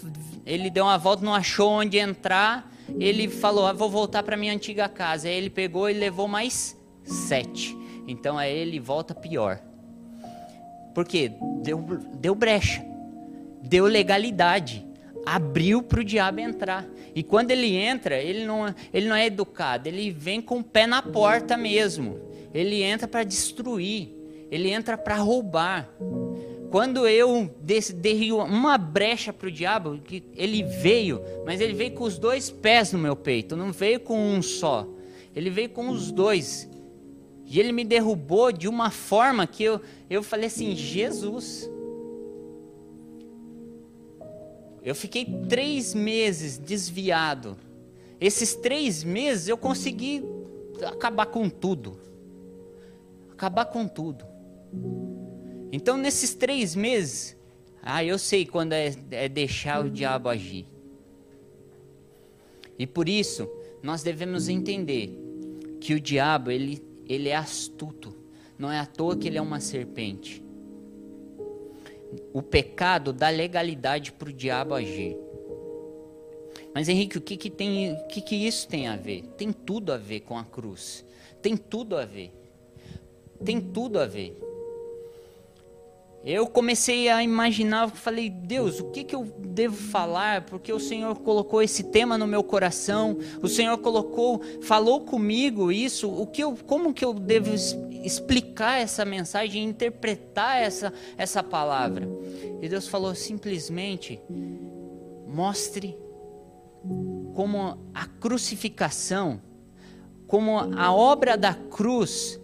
ele 0.45 0.69
deu 0.69 0.85
uma 0.85 0.97
volta, 0.97 1.25
não 1.25 1.33
achou 1.33 1.71
onde 1.71 1.97
entrar. 1.97 2.71
Ele 2.99 3.27
falou: 3.27 3.65
ah, 3.65 3.73
vou 3.73 3.89
voltar 3.89 4.23
para 4.23 4.37
minha 4.37 4.53
antiga 4.53 4.87
casa. 4.87 5.27
Aí 5.27 5.35
ele 5.35 5.49
pegou 5.49 5.89
e 5.89 5.93
levou 5.93 6.27
mais 6.27 6.77
sete. 7.03 7.75
Então 8.07 8.37
aí 8.37 8.55
ele 8.55 8.79
volta 8.79 9.13
pior. 9.13 9.59
Por 10.93 11.05
quê? 11.05 11.31
Deu, 11.61 11.83
deu 12.13 12.33
brecha, 12.33 12.85
deu 13.61 13.85
legalidade, 13.85 14.85
abriu 15.25 15.83
para 15.83 15.99
o 15.99 16.03
diabo 16.03 16.39
entrar. 16.39 16.85
E 17.13 17.21
quando 17.21 17.51
ele 17.51 17.75
entra, 17.75 18.21
ele 18.21 18.45
não, 18.45 18.73
ele 18.93 19.07
não 19.07 19.15
é 19.15 19.25
educado, 19.25 19.89
ele 19.89 20.11
vem 20.11 20.41
com 20.41 20.59
o 20.59 20.63
pé 20.63 20.87
na 20.87 21.01
porta 21.01 21.57
mesmo. 21.57 22.19
Ele 22.53 22.81
entra 22.81 23.07
para 23.07 23.23
destruir, 23.23 24.13
ele 24.49 24.69
entra 24.69 24.97
para 24.97 25.15
roubar. 25.15 25.89
Quando 26.75 27.07
eu 27.07 27.49
dei 27.93 28.33
uma 28.33 28.77
brecha 28.77 29.31
para 29.31 29.47
o 29.47 29.51
diabo, 29.51 29.97
que 29.99 30.21
ele 30.35 30.61
veio, 30.61 31.21
mas 31.45 31.61
ele 31.61 31.73
veio 31.73 31.93
com 31.93 32.03
os 32.03 32.17
dois 32.17 32.51
pés 32.51 32.91
no 32.91 32.99
meu 32.99 33.15
peito, 33.15 33.55
não 33.55 33.71
veio 33.71 33.97
com 34.01 34.19
um 34.19 34.41
só. 34.41 34.85
Ele 35.33 35.49
veio 35.49 35.69
com 35.69 35.87
os 35.87 36.11
dois. 36.11 36.69
E 37.45 37.61
ele 37.61 37.71
me 37.71 37.85
derrubou 37.85 38.51
de 38.51 38.67
uma 38.67 38.91
forma 38.91 39.47
que 39.47 39.63
eu, 39.63 39.79
eu 40.09 40.21
falei 40.21 40.47
assim: 40.47 40.75
Jesus. 40.75 41.71
Eu 44.83 44.95
fiquei 44.95 45.25
três 45.47 45.93
meses 45.93 46.57
desviado. 46.57 47.55
Esses 48.19 48.53
três 48.53 49.01
meses 49.01 49.47
eu 49.47 49.57
consegui 49.57 50.25
acabar 50.85 51.27
com 51.27 51.49
tudo. 51.49 51.97
Acabar 53.31 53.63
com 53.63 53.87
tudo. 53.87 54.25
Então, 55.71 55.97
nesses 55.97 56.33
três 56.33 56.75
meses, 56.75 57.35
ah, 57.81 58.03
eu 58.03 58.17
sei 58.17 58.45
quando 58.45 58.73
é, 58.73 58.93
é 59.11 59.29
deixar 59.29 59.85
o 59.85 59.89
diabo 59.89 60.29
agir. 60.29 60.65
E 62.77 62.85
por 62.85 63.07
isso, 63.07 63.49
nós 63.81 64.03
devemos 64.03 64.49
entender 64.49 65.11
que 65.79 65.93
o 65.93 65.99
diabo, 65.99 66.49
ele, 66.49 66.83
ele 67.07 67.29
é 67.29 67.35
astuto. 67.35 68.15
Não 68.57 68.71
é 68.71 68.79
à 68.79 68.85
toa 68.85 69.15
que 69.15 69.27
ele 69.27 69.37
é 69.37 69.41
uma 69.41 69.59
serpente. 69.59 70.43
O 72.33 72.41
pecado 72.41 73.11
dá 73.13 73.29
legalidade 73.29 74.11
para 74.11 74.29
o 74.29 74.33
diabo 74.33 74.73
agir. 74.73 75.17
Mas 76.73 76.89
Henrique, 76.89 77.17
o 77.17 77.21
que 77.21 77.37
que 77.37 77.49
tem, 77.49 77.93
o 77.93 78.07
que 78.07 78.21
que 78.21 78.35
isso 78.35 78.67
tem 78.67 78.87
a 78.87 78.95
ver? 78.97 79.23
Tem 79.37 79.53
tudo 79.53 79.93
a 79.93 79.97
ver 79.97 80.21
com 80.21 80.37
a 80.37 80.43
cruz. 80.43 81.05
Tem 81.41 81.55
tudo 81.55 81.95
a 81.95 82.05
ver. 82.05 82.31
Tem 83.43 83.61
tudo 83.61 83.99
a 83.99 84.05
ver. 84.05 84.44
Eu 86.25 86.47
comecei 86.47 87.07
a 87.07 87.21
imaginar, 87.21 87.87
falei, 87.91 88.31
Deus, 88.31 88.79
o 88.79 88.85
que, 88.85 89.03
que 89.03 89.15
eu 89.15 89.25
devo 89.37 89.75
falar? 89.75 90.41
Porque 90.41 90.73
o 90.73 90.79
Senhor 90.79 91.19
colocou 91.19 91.61
esse 91.61 91.83
tema 91.83 92.17
no 92.17 92.25
meu 92.25 92.43
coração, 92.43 93.15
o 93.43 93.47
Senhor 93.47 93.77
colocou, 93.77 94.41
falou 94.63 95.01
comigo 95.01 95.71
isso, 95.71 96.09
o 96.09 96.25
que 96.25 96.43
eu, 96.43 96.57
como 96.65 96.95
que 96.95 97.05
eu 97.05 97.13
devo 97.13 97.53
explicar 98.03 98.81
essa 98.81 99.05
mensagem, 99.05 99.63
interpretar 99.63 100.59
essa, 100.59 100.91
essa 101.15 101.43
palavra? 101.43 102.09
E 102.59 102.67
Deus 102.67 102.87
falou 102.87 103.13
simplesmente, 103.13 104.19
mostre 105.27 105.95
como 107.35 107.77
a 107.93 108.07
crucificação, 108.19 109.39
como 110.25 110.57
a 110.57 110.91
obra 110.91 111.37
da 111.37 111.53
cruz, 111.53 112.39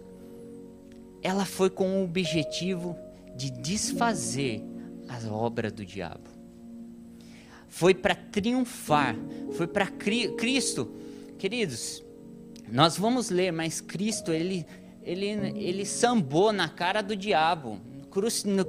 ela 1.20 1.44
foi 1.44 1.68
com 1.68 2.00
o 2.00 2.04
objetivo 2.04 2.96
de 3.36 3.50
desfazer 3.50 4.62
as 5.08 5.26
obras 5.26 5.72
do 5.72 5.84
diabo. 5.84 6.30
Foi 7.68 7.94
para 7.94 8.14
triunfar, 8.14 9.16
foi 9.52 9.66
para 9.66 9.86
Cristo. 9.86 10.94
Queridos, 11.38 12.04
nós 12.70 12.96
vamos 12.96 13.30
ler, 13.30 13.52
mas 13.52 13.80
Cristo, 13.80 14.32
ele, 14.32 14.66
ele, 15.02 15.26
ele 15.26 15.84
sambou 15.84 16.52
na 16.52 16.68
cara 16.68 17.02
do 17.02 17.16
diabo. 17.16 17.80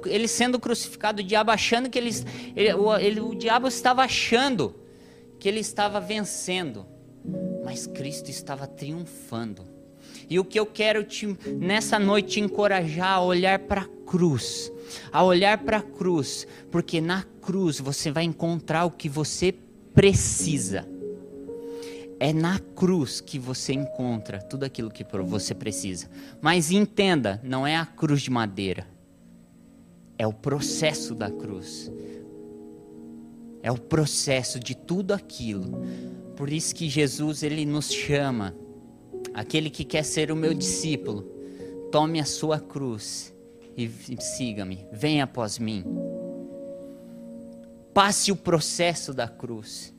Ele 0.06 0.26
sendo 0.26 0.58
crucificado, 0.58 1.20
o 1.20 1.24
diabo 1.24 1.50
achando 1.50 1.90
que 1.90 1.98
ele, 1.98 2.10
ele, 2.56 2.72
o, 2.72 2.96
ele, 2.96 3.20
o 3.20 3.34
diabo 3.34 3.68
estava 3.68 4.02
achando 4.02 4.74
que 5.38 5.46
ele 5.46 5.60
estava 5.60 6.00
vencendo, 6.00 6.86
mas 7.62 7.86
Cristo 7.86 8.30
estava 8.30 8.66
triunfando. 8.66 9.73
E 10.28 10.38
o 10.38 10.44
que 10.44 10.58
eu 10.58 10.66
quero 10.66 11.04
te, 11.04 11.26
nessa 11.58 11.98
noite 11.98 12.34
te 12.34 12.40
encorajar 12.40 13.14
a 13.14 13.22
olhar 13.22 13.58
para 13.60 13.82
a 13.82 13.88
cruz, 14.06 14.72
a 15.12 15.22
olhar 15.22 15.58
para 15.58 15.78
a 15.78 15.82
cruz, 15.82 16.46
porque 16.70 17.00
na 17.00 17.22
cruz 17.40 17.78
você 17.80 18.10
vai 18.10 18.24
encontrar 18.24 18.84
o 18.84 18.90
que 18.90 19.08
você 19.08 19.54
precisa. 19.94 20.88
É 22.18 22.32
na 22.32 22.58
cruz 22.58 23.20
que 23.20 23.38
você 23.38 23.72
encontra 23.72 24.38
tudo 24.40 24.64
aquilo 24.64 24.90
que 24.90 25.04
você 25.04 25.54
precisa. 25.54 26.08
Mas 26.40 26.70
entenda, 26.70 27.40
não 27.42 27.66
é 27.66 27.76
a 27.76 27.84
cruz 27.84 28.22
de 28.22 28.30
madeira. 28.30 28.86
É 30.16 30.26
o 30.26 30.32
processo 30.32 31.14
da 31.14 31.30
cruz. 31.30 31.90
É 33.62 33.70
o 33.70 33.78
processo 33.78 34.60
de 34.60 34.74
tudo 34.74 35.12
aquilo. 35.12 35.82
Por 36.36 36.52
isso 36.52 36.74
que 36.74 36.88
Jesus 36.88 37.42
ele 37.42 37.64
nos 37.64 37.92
chama 37.92 38.54
Aquele 39.34 39.68
que 39.68 39.84
quer 39.84 40.04
ser 40.04 40.30
o 40.30 40.36
meu 40.36 40.54
discípulo, 40.54 41.22
tome 41.90 42.20
a 42.20 42.24
sua 42.24 42.60
cruz 42.60 43.34
e 43.76 43.90
siga-me, 44.20 44.86
venha 44.92 45.24
após 45.24 45.58
mim. 45.58 45.84
Passe 47.92 48.30
o 48.30 48.36
processo 48.36 49.12
da 49.12 49.26
cruz. 49.26 49.92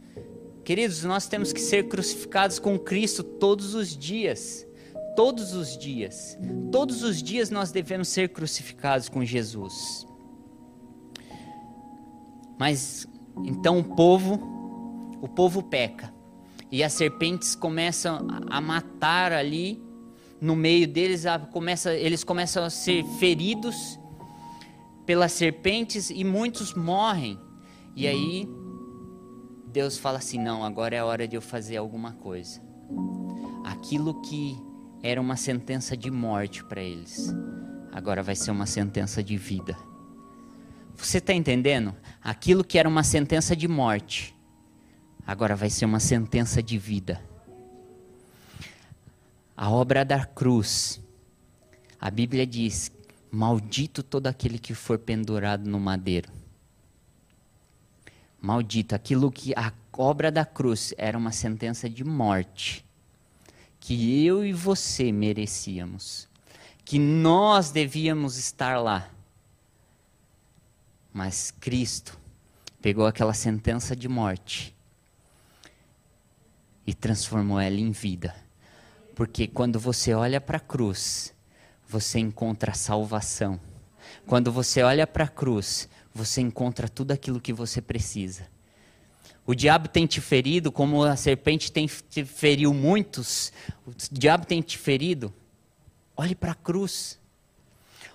Queridos, 0.63 1.03
nós 1.03 1.27
temos 1.27 1.53
que 1.53 1.59
ser 1.59 1.87
crucificados 1.87 2.59
com 2.59 2.79
Cristo 2.79 3.23
todos 3.23 3.75
os 3.75 3.95
dias. 3.95 4.65
Todos 5.15 5.53
os 5.53 5.77
dias. 5.77 6.37
Todos 6.71 7.03
os 7.03 7.21
dias 7.21 7.49
nós 7.49 7.71
devemos 7.71 8.07
ser 8.07 8.29
crucificados 8.29 9.09
com 9.09 9.23
Jesus. 9.23 10.07
Mas 12.57 13.05
então 13.45 13.79
o 13.79 13.83
povo, 13.83 14.39
o 15.21 15.27
povo 15.27 15.61
peca. 15.61 16.14
E 16.75 16.83
as 16.83 16.91
serpentes 16.91 17.55
começam 17.55 18.27
a 18.49 18.59
matar 18.59 19.31
ali 19.31 19.81
no 20.41 20.57
meio 20.57 20.85
deles, 20.85 21.23
começa, 21.53 21.93
eles 21.93 22.21
começam 22.21 22.65
a 22.65 22.69
ser 22.69 23.05
feridos 23.17 23.97
pelas 25.05 25.31
serpentes 25.31 26.09
e 26.09 26.21
muitos 26.25 26.73
morrem. 26.73 27.39
E 27.95 28.05
aí 28.05 28.45
Deus 29.67 29.97
fala 29.97 30.17
assim: 30.17 30.37
"Não, 30.37 30.65
agora 30.65 30.93
é 30.97 30.99
a 30.99 31.05
hora 31.05 31.25
de 31.25 31.37
eu 31.37 31.41
fazer 31.41 31.77
alguma 31.77 32.11
coisa". 32.11 32.61
Aquilo 33.63 34.21
que 34.21 34.57
era 35.01 35.21
uma 35.21 35.37
sentença 35.37 35.95
de 35.95 36.11
morte 36.11 36.61
para 36.61 36.81
eles, 36.81 37.33
agora 37.93 38.21
vai 38.21 38.35
ser 38.35 38.51
uma 38.51 38.65
sentença 38.65 39.23
de 39.23 39.37
vida. 39.37 39.77
Você 40.93 41.19
está 41.19 41.33
entendendo? 41.33 41.95
Aquilo 42.21 42.65
que 42.65 42.77
era 42.77 42.89
uma 42.89 43.03
sentença 43.03 43.55
de 43.55 43.65
morte, 43.65 44.34
agora 45.25 45.55
vai 45.55 45.69
ser 45.69 45.85
uma 45.85 45.99
sentença 45.99 46.61
de 46.61 46.77
vida. 46.77 47.21
A 49.57 49.69
obra 49.69 50.05
da 50.05 50.25
cruz, 50.25 51.01
a 51.99 52.11
Bíblia 52.11 52.45
diz: 52.45 52.91
Maldito 53.31 54.03
todo 54.03 54.27
aquele 54.27 54.59
que 54.59 54.73
for 54.73 54.99
pendurado 54.99 55.67
no 55.69 55.79
madeiro. 55.79 56.29
Maldito, 58.41 58.93
aquilo 58.93 59.31
que 59.31 59.53
a 59.55 59.73
obra 59.91 60.31
da 60.31 60.45
cruz 60.45 60.93
era 60.97 61.17
uma 61.17 61.31
sentença 61.31 61.89
de 61.89 62.03
morte, 62.03 62.85
que 63.79 64.23
eu 64.23 64.45
e 64.45 64.53
você 64.53 65.11
merecíamos, 65.11 66.27
que 66.83 66.99
nós 66.99 67.71
devíamos 67.71 68.37
estar 68.37 68.79
lá. 68.79 69.09
Mas 71.11 71.49
Cristo 71.59 72.19
pegou 72.81 73.07
aquela 73.07 73.33
sentença 73.33 73.95
de 73.95 74.07
morte 74.07 74.74
e 76.85 76.93
transformou 76.93 77.59
ela 77.59 77.79
em 77.79 77.91
vida. 77.91 78.35
Porque 79.15 79.47
quando 79.47 79.79
você 79.79 80.13
olha 80.13 80.41
para 80.41 80.57
a 80.57 80.59
cruz, 80.59 81.33
você 81.87 82.19
encontra 82.19 82.73
salvação. 82.73 83.59
Quando 84.25 84.51
você 84.51 84.81
olha 84.83 85.07
para 85.07 85.25
a 85.25 85.27
cruz, 85.27 85.87
você 86.13 86.41
encontra 86.41 86.89
tudo 86.89 87.11
aquilo 87.11 87.41
que 87.41 87.53
você 87.53 87.81
precisa. 87.81 88.47
O 89.45 89.53
diabo 89.53 89.87
tem 89.87 90.07
te 90.07 90.19
ferido, 90.19 90.71
como 90.71 91.03
a 91.03 91.15
serpente 91.15 91.71
tem 91.71 91.87
te 91.87 92.25
feriu 92.25 92.73
muitos. 92.73 93.53
O 93.85 93.91
diabo 94.11 94.45
tem 94.45 94.61
te 94.61 94.77
ferido. 94.77 95.33
Olhe 96.17 96.33
para 96.33 96.53
a 96.53 96.55
cruz. 96.55 97.19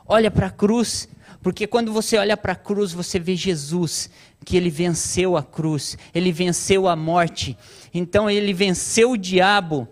Olha 0.06 0.28
para 0.28 0.48
a 0.48 0.50
cruz, 0.50 1.08
porque 1.40 1.68
quando 1.68 1.92
você 1.92 2.16
olha 2.16 2.36
para 2.36 2.54
a 2.54 2.56
cruz, 2.56 2.92
você 2.92 3.16
vê 3.18 3.36
Jesus, 3.36 4.10
que 4.44 4.56
ele 4.56 4.70
venceu 4.70 5.37
a 5.37 5.42
cruz, 5.42 5.97
ele 6.14 6.32
venceu 6.32 6.88
a 6.88 6.97
morte. 6.97 7.56
Então 7.92 8.30
ele 8.30 8.52
venceu 8.52 9.12
o 9.12 9.16
diabo 9.16 9.88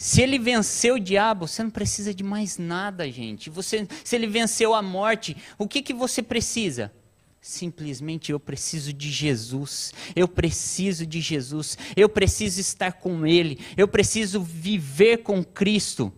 se 0.00 0.22
ele 0.22 0.38
venceu 0.38 0.94
o 0.94 0.98
diabo, 0.98 1.46
você 1.46 1.62
não 1.62 1.68
precisa 1.68 2.14
de 2.14 2.24
mais 2.24 2.56
nada, 2.56 3.10
gente. 3.10 3.50
Você, 3.50 3.86
se 4.02 4.16
ele 4.16 4.26
venceu 4.26 4.74
a 4.74 4.80
morte, 4.80 5.36
o 5.58 5.68
que, 5.68 5.82
que 5.82 5.92
você 5.92 6.22
precisa? 6.22 6.90
Simplesmente 7.38 8.32
eu 8.32 8.40
preciso 8.40 8.94
de 8.94 9.10
Jesus. 9.10 9.92
Eu 10.16 10.26
preciso 10.26 11.04
de 11.04 11.20
Jesus. 11.20 11.76
Eu 11.94 12.08
preciso 12.08 12.62
estar 12.62 12.94
com 12.94 13.26
Ele. 13.26 13.58
Eu 13.76 13.86
preciso 13.86 14.42
viver 14.42 15.18
com 15.18 15.44
Cristo. 15.44 16.10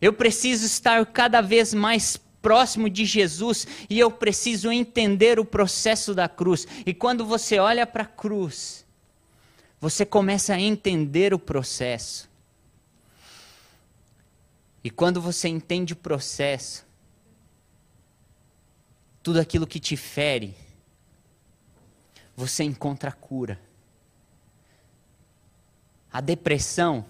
Eu 0.00 0.14
preciso 0.14 0.64
estar 0.64 1.04
cada 1.04 1.42
vez 1.42 1.74
mais 1.74 2.18
próximo 2.42 2.88
de 2.88 3.04
Jesus 3.04 3.66
e 3.88 3.98
eu 3.98 4.10
preciso 4.10 4.70
entender 4.70 5.38
o 5.38 5.44
processo 5.44 6.14
da 6.14 6.28
cruz. 6.28 6.66
E 6.84 6.94
quando 6.94 7.24
você 7.24 7.58
olha 7.58 7.86
para 7.86 8.04
a 8.04 8.06
cruz, 8.06 8.84
você 9.80 10.06
começa 10.06 10.54
a 10.54 10.60
entender 10.60 11.34
o 11.34 11.38
processo. 11.38 12.28
E 14.82 14.90
quando 14.90 15.20
você 15.20 15.48
entende 15.48 15.92
o 15.92 15.96
processo, 15.96 16.86
tudo 19.22 19.40
aquilo 19.40 19.66
que 19.66 19.80
te 19.80 19.96
fere, 19.96 20.54
você 22.36 22.62
encontra 22.62 23.10
a 23.10 23.12
cura. 23.12 23.60
A 26.12 26.20
depressão, 26.20 27.04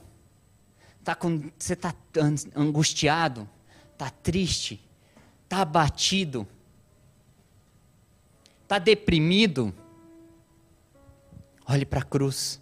tá 1.05 1.15
com, 1.15 1.51
você 1.59 1.75
está 1.75 1.95
angustiado, 2.55 3.47
está 3.93 4.09
triste, 4.09 4.81
está 5.47 5.63
abatido, 5.63 6.47
está 8.65 8.79
deprimido 8.79 9.73
Olhe 11.69 11.85
para 11.85 12.01
a 12.01 12.05
cruz. 12.05 12.61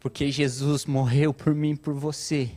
Porque 0.00 0.30
Jesus 0.30 0.86
morreu 0.86 1.34
por 1.34 1.54
mim 1.54 1.72
e 1.72 1.76
por 1.76 1.92
você. 1.92 2.50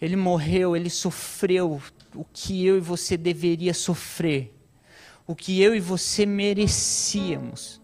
Ele 0.00 0.16
morreu, 0.16 0.76
ele 0.76 0.90
sofreu 0.90 1.80
o 2.14 2.24
que 2.24 2.66
eu 2.66 2.76
e 2.76 2.80
você 2.80 3.16
deveria 3.16 3.72
sofrer. 3.72 4.52
O 5.26 5.34
que 5.34 5.60
eu 5.60 5.74
e 5.74 5.80
você 5.80 6.26
merecíamos. 6.26 7.80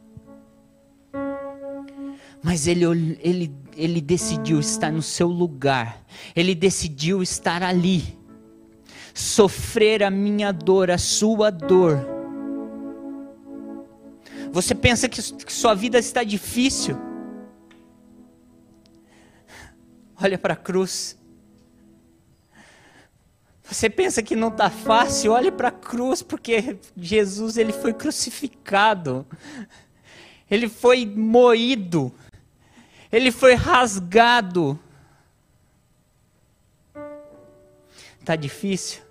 Mas 2.42 2.66
ele, 2.66 2.84
ele, 3.20 3.54
ele 3.76 4.00
decidiu 4.00 4.58
estar 4.58 4.90
no 4.90 5.02
seu 5.02 5.28
lugar. 5.28 6.04
Ele 6.34 6.54
decidiu 6.54 7.22
estar 7.22 7.62
ali. 7.62 8.18
Sofrer 9.14 10.02
a 10.02 10.10
minha 10.10 10.50
dor, 10.52 10.90
a 10.90 10.98
sua 10.98 11.50
dor 11.50 12.22
você 14.52 14.74
pensa 14.74 15.08
que, 15.08 15.22
que 15.22 15.52
sua 15.52 15.72
vida 15.72 15.98
está 15.98 16.22
difícil? 16.22 16.94
Olha 20.20 20.36
para 20.36 20.52
a 20.52 20.56
cruz. 20.56 21.18
Você 23.62 23.88
pensa 23.88 24.22
que 24.22 24.36
não 24.36 24.48
está 24.48 24.68
fácil? 24.68 25.32
Olhe 25.32 25.50
para 25.50 25.68
a 25.68 25.72
cruz, 25.72 26.20
porque 26.20 26.76
Jesus 26.94 27.56
ele 27.56 27.72
foi 27.72 27.94
crucificado, 27.94 29.26
ele 30.50 30.68
foi 30.68 31.06
moído, 31.06 32.12
ele 33.12 33.30
foi 33.30 33.54
rasgado. 33.54 34.78
Está 38.18 38.34
difícil? 38.34 39.02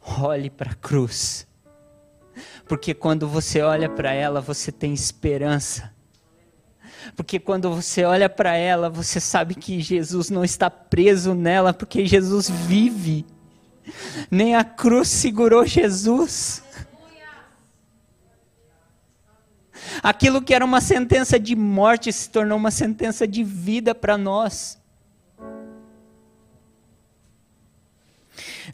Olhe 0.00 0.50
para 0.50 0.72
a 0.72 0.74
cruz 0.74 1.48
porque 2.68 2.92
quando 2.92 3.26
você 3.26 3.62
olha 3.62 3.88
para 3.88 4.12
ela, 4.12 4.42
você 4.42 4.70
tem 4.70 4.92
esperança. 4.92 5.90
Porque 7.16 7.38
quando 7.40 7.74
você 7.74 8.04
olha 8.04 8.28
para 8.28 8.54
ela, 8.54 8.90
você 8.90 9.18
sabe 9.18 9.54
que 9.54 9.80
Jesus 9.80 10.28
não 10.28 10.44
está 10.44 10.68
preso 10.68 11.34
nela, 11.34 11.72
porque 11.72 12.04
Jesus 12.04 12.50
vive. 12.50 13.24
Nem 14.30 14.54
a 14.54 14.62
cruz 14.62 15.08
segurou 15.08 15.64
Jesus. 15.64 16.62
Aquilo 20.02 20.42
que 20.42 20.54
era 20.54 20.64
uma 20.64 20.80
sentença 20.80 21.38
de 21.38 21.54
morte 21.56 22.12
se 22.12 22.28
tornou 22.30 22.58
uma 22.58 22.70
sentença 22.70 23.26
de 23.26 23.42
vida 23.42 23.94
para 23.94 24.16
nós. 24.16 24.78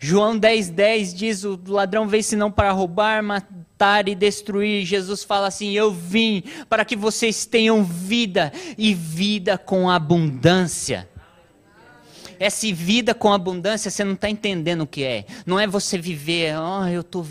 João 0.01 0.39
10,10 0.39 0.71
10 0.71 1.15
diz: 1.15 1.45
o 1.45 1.61
ladrão 1.67 2.07
veio 2.07 2.23
senão 2.23 2.51
para 2.51 2.71
roubar, 2.73 3.23
matar 3.23 4.09
e 4.09 4.15
destruir. 4.15 4.85
Jesus 4.85 5.23
fala 5.25 5.47
assim: 5.49 5.73
Eu 5.73 5.93
vim 5.93 6.43
para 6.69 6.85
que 6.85 6.97
vocês 6.97 7.47
tenham 7.47 7.83
vida 7.85 8.53
e 8.77 8.95
vida 8.95 9.57
com 9.57 9.89
abundância. 9.89 11.09
Essa 12.39 12.73
vida 12.73 13.15
com 13.15 13.33
abundância, 13.33 13.91
você 13.91 14.03
não 14.03 14.15
está 14.15 14.29
entendendo 14.29 14.83
o 14.83 14.87
que 14.87 15.05
é. 15.05 15.25
Não 15.47 15.59
é 15.59 15.67
você 15.67 15.97
viver, 15.97 16.57
oh, 16.59 16.87
eu 16.89 17.01
estou 17.01 17.23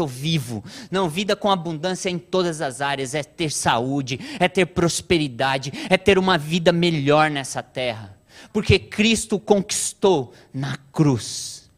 estou 0.00 0.06
vivo. 0.06 0.64
Não, 0.90 1.08
vida 1.08 1.36
com 1.36 1.50
abundância 1.50 2.08
em 2.08 2.18
todas 2.18 2.60
as 2.60 2.80
áreas. 2.80 3.14
É 3.14 3.22
ter 3.22 3.50
saúde, 3.50 4.18
é 4.38 4.48
ter 4.48 4.66
prosperidade, 4.66 5.72
é 5.88 5.96
ter 5.96 6.18
uma 6.18 6.38
vida 6.38 6.72
melhor 6.72 7.30
nessa 7.30 7.62
terra. 7.62 8.18
Porque 8.52 8.78
Cristo 8.78 9.38
conquistou 9.38 10.32
na 10.52 10.76
cruz. 10.92 11.70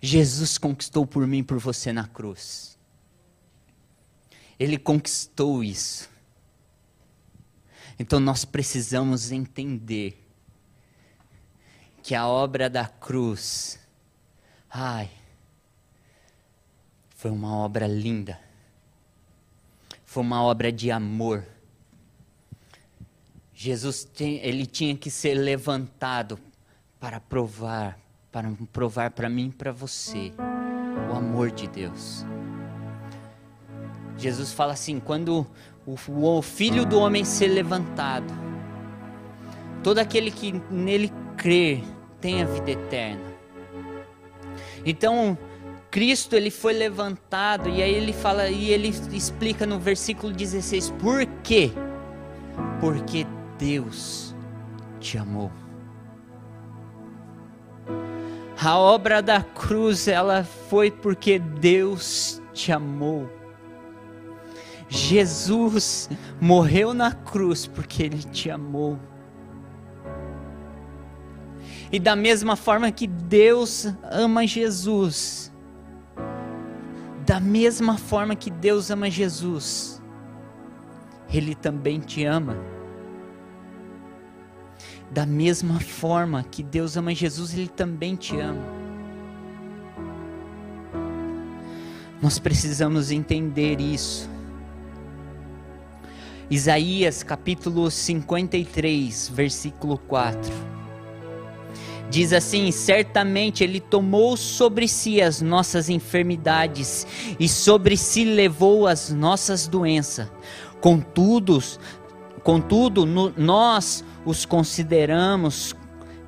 Jesus 0.00 0.56
conquistou 0.58 1.04
por 1.04 1.26
mim 1.26 1.42
por 1.42 1.58
você 1.58 1.92
na 1.92 2.06
cruz. 2.06 2.78
Ele 4.58 4.78
conquistou 4.78 5.62
isso. 5.64 6.08
Então 7.98 8.20
nós 8.20 8.44
precisamos 8.44 9.32
entender 9.32 10.24
que 12.02 12.14
a 12.14 12.28
obra 12.28 12.70
da 12.70 12.86
cruz, 12.86 13.78
ai, 14.70 15.10
Foi 17.18 17.32
uma 17.32 17.56
obra 17.56 17.84
linda. 17.88 18.38
Foi 20.04 20.22
uma 20.22 20.40
obra 20.40 20.70
de 20.70 20.88
amor. 20.88 21.44
Jesus 23.52 24.06
ele 24.20 24.64
tinha 24.64 24.96
que 24.96 25.10
ser 25.10 25.34
levantado 25.34 26.38
para 27.00 27.18
provar, 27.18 27.98
para 28.30 28.48
provar 28.72 29.10
para 29.10 29.28
mim 29.28 29.48
e 29.48 29.50
para 29.50 29.72
você 29.72 30.32
o 31.10 31.16
amor 31.16 31.50
de 31.50 31.66
Deus. 31.66 32.24
Jesus 34.16 34.52
fala 34.52 34.74
assim: 34.74 35.00
quando 35.00 35.44
o 35.84 36.40
Filho 36.40 36.86
do 36.86 37.00
Homem 37.00 37.24
ser 37.24 37.48
levantado, 37.48 38.32
todo 39.82 39.98
aquele 39.98 40.30
que 40.30 40.52
nele 40.70 41.12
crer 41.36 41.82
tem 42.20 42.44
a 42.44 42.46
vida 42.46 42.70
eterna. 42.70 43.26
Então, 44.86 45.36
Cristo 45.90 46.36
ele 46.36 46.50
foi 46.50 46.74
levantado 46.74 47.68
e 47.68 47.82
aí 47.82 47.94
ele 47.94 48.12
fala 48.12 48.48
e 48.48 48.70
ele 48.70 48.88
explica 49.12 49.66
no 49.66 49.78
versículo 49.78 50.32
16 50.32 50.90
por 50.92 51.24
quê? 51.42 51.72
Porque 52.80 53.26
Deus 53.58 54.34
te 55.00 55.16
amou. 55.16 55.50
A 58.60 58.76
obra 58.76 59.22
da 59.22 59.40
cruz 59.40 60.08
ela 60.08 60.44
foi 60.44 60.90
porque 60.90 61.38
Deus 61.38 62.42
te 62.52 62.72
amou. 62.72 63.30
Jesus 64.88 66.10
morreu 66.40 66.92
na 66.92 67.12
cruz 67.12 67.66
porque 67.66 68.02
ele 68.02 68.22
te 68.22 68.50
amou. 68.50 68.98
E 71.90 71.98
da 71.98 72.16
mesma 72.16 72.56
forma 72.56 72.90
que 72.90 73.06
Deus 73.06 73.86
ama 74.02 74.46
Jesus, 74.46 75.52
da 77.28 77.38
mesma 77.38 77.98
forma 77.98 78.34
que 78.34 78.50
Deus 78.50 78.90
ama 78.90 79.10
Jesus, 79.10 80.00
Ele 81.30 81.54
também 81.54 82.00
te 82.00 82.24
ama. 82.24 82.56
Da 85.10 85.26
mesma 85.26 85.78
forma 85.78 86.42
que 86.42 86.62
Deus 86.62 86.96
ama 86.96 87.14
Jesus, 87.14 87.52
Ele 87.52 87.68
também 87.68 88.16
te 88.16 88.40
ama. 88.40 88.64
Nós 92.22 92.38
precisamos 92.38 93.10
entender 93.10 93.78
isso. 93.78 94.26
Isaías 96.50 97.22
capítulo 97.22 97.90
53, 97.90 99.28
versículo 99.34 99.98
4 99.98 100.77
Diz 102.10 102.32
assim: 102.32 102.70
certamente 102.70 103.62
Ele 103.62 103.80
tomou 103.80 104.36
sobre 104.36 104.88
si 104.88 105.20
as 105.20 105.42
nossas 105.42 105.88
enfermidades 105.88 107.06
e 107.38 107.48
sobre 107.48 107.96
si 107.96 108.24
levou 108.24 108.86
as 108.86 109.10
nossas 109.10 109.68
doenças. 109.68 110.30
Contudo, 110.80 111.62
contudo 112.42 113.04
no, 113.04 113.32
nós 113.36 114.04
os 114.24 114.46
consideramos 114.46 115.74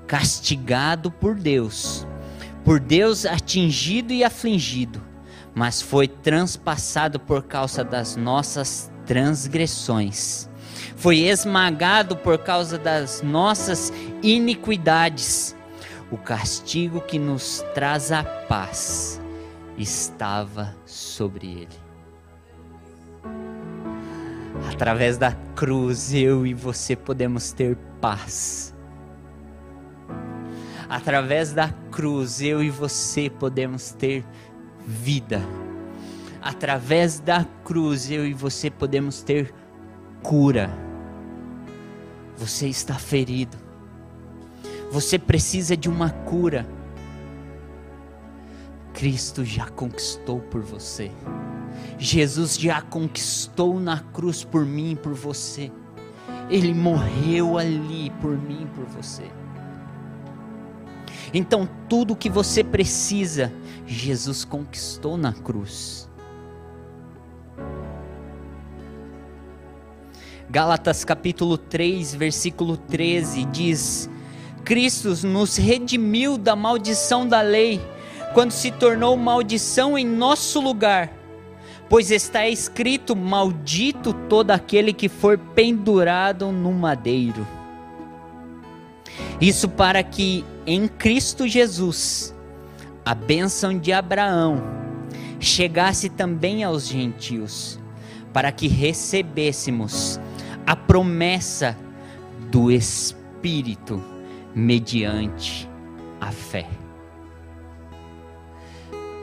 castigado 0.07 1.11
por 1.11 1.35
Deus, 1.35 2.07
por 2.65 2.79
Deus 2.79 3.25
atingido 3.25 4.13
e 4.13 4.25
afligido, 4.25 5.01
mas 5.55 5.81
foi 5.81 6.09
transpassado 6.09 7.19
por 7.19 7.45
causa 7.45 7.83
das 7.83 8.17
nossas 8.17 8.91
transgressões. 9.07 10.49
Foi 10.97 11.21
esmagado 11.21 12.17
por 12.17 12.39
causa 12.39 12.77
das 12.77 13.23
nossas 13.23 13.93
iniquidades 14.23 15.55
o 16.11 16.19
castigo 16.19 17.01
que 17.01 17.19
nos 17.19 17.65
traz 17.73 18.11
a 18.11 18.25
paz 18.25 19.21
estava 19.79 20.75
sobre 20.85 21.47
ele. 21.47 21.91
Através 24.73 25.17
da 25.17 25.33
cruz, 25.55 26.13
eu 26.13 26.45
e 26.47 26.53
você 26.53 26.97
podemos 26.97 27.53
ter 27.53 27.77
paz. 28.01 28.75
Através 30.89 31.53
da 31.53 31.69
cruz, 31.93 32.43
eu 32.43 32.63
e 32.63 32.71
você 32.71 33.31
podemos 33.31 33.93
ter 33.93 34.25
vida. 34.85 35.41
Através 36.43 37.21
da 37.21 37.47
cruz, 37.65 38.11
eu 38.11 38.27
e 38.27 38.35
você 38.35 38.71
podemos 38.71 39.23
ter 39.23 39.55
cura. 40.23 40.71
Você 42.37 42.67
está 42.67 42.95
ferido 42.95 43.70
você 44.91 45.19
precisa 45.19 45.77
de 45.77 45.89
uma 45.89 46.11
cura. 46.11 46.67
Cristo 48.93 49.45
já 49.45 49.69
conquistou 49.69 50.41
por 50.41 50.63
você. 50.63 51.11
Jesus 51.97 52.59
já 52.59 52.83
conquistou 52.83 53.79
na 53.79 54.01
cruz 54.01 54.43
por 54.43 54.67
mim 54.67 54.93
e 54.93 54.97
por 54.97 55.15
você. 55.15 55.71
Ele 56.51 56.75
morreu 56.75 57.57
ali 57.57 58.11
por 58.21 58.37
mim 58.37 58.65
e 58.65 58.67
por 58.67 58.85
você. 58.87 59.31
Então, 61.33 61.69
tudo 61.89 62.17
que 62.17 62.29
você 62.29 62.65
precisa, 62.65 63.53
Jesus 63.87 64.45
conquistou 64.45 65.17
na 65.17 65.33
cruz. 65.33 66.11
Gálatas 70.49 71.05
capítulo 71.05 71.57
3, 71.57 72.13
versículo 72.17 72.77
13 72.77 73.45
diz: 73.45 74.11
Cristo 74.65 75.15
nos 75.27 75.57
redimiu 75.57 76.37
da 76.39 76.55
maldição 76.55 77.27
da 77.27 77.41
lei, 77.41 77.81
quando 78.35 78.53
se 78.53 78.71
tornou 78.71 79.17
maldição 79.17 79.99
em 79.99 80.07
nosso 80.07 80.61
lugar. 80.61 81.13
Pois 81.89 82.11
está 82.11 82.49
escrito: 82.49 83.17
Maldito 83.17 84.13
todo 84.29 84.51
aquele 84.53 84.93
que 84.93 85.09
for 85.09 85.37
pendurado 85.39 86.53
no 86.53 86.73
madeiro. 86.73 87.47
Isso 89.41 89.69
para 89.69 90.03
que 90.03 90.45
em 90.67 90.87
Cristo 90.87 91.49
Jesus 91.49 92.35
a 93.05 93.15
bênção 93.15 93.77
de 93.77 93.93
Abraão 93.93 94.63
chegasse 95.41 96.09
também 96.09 96.63
aos 96.63 96.87
gentios, 96.87 97.81
para 98.33 98.53
que 98.53 98.69
recebêssemos 98.69 100.21
a 100.67 100.77
promessa 100.77 101.77
do 102.51 102.71
Espírito 102.71 104.20
mediante 104.55 105.69
a 106.21 106.31
fé. 106.31 106.67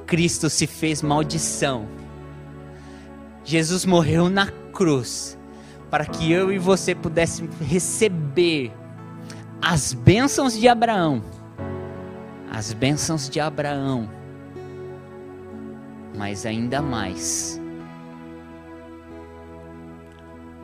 Cristo 0.06 0.50
se 0.50 0.66
fez 0.66 1.02
maldição. 1.02 1.88
Jesus 3.44 3.86
morreu 3.86 4.30
na 4.30 4.48
cruz 4.74 5.38
para 5.90 6.06
que 6.06 6.32
eu 6.32 6.52
e 6.52 6.58
você 6.58 6.94
pudéssemos 6.96 7.56
receber 7.60 8.72
as 9.62 9.94
bênçãos 9.94 10.58
de 10.58 10.68
Abraão. 10.68 11.22
As 12.52 12.74
bênçãos 12.74 13.30
de 13.30 13.40
Abraão. 13.40 14.10
Mas 16.18 16.46
ainda 16.46 16.82
mais 16.82 17.62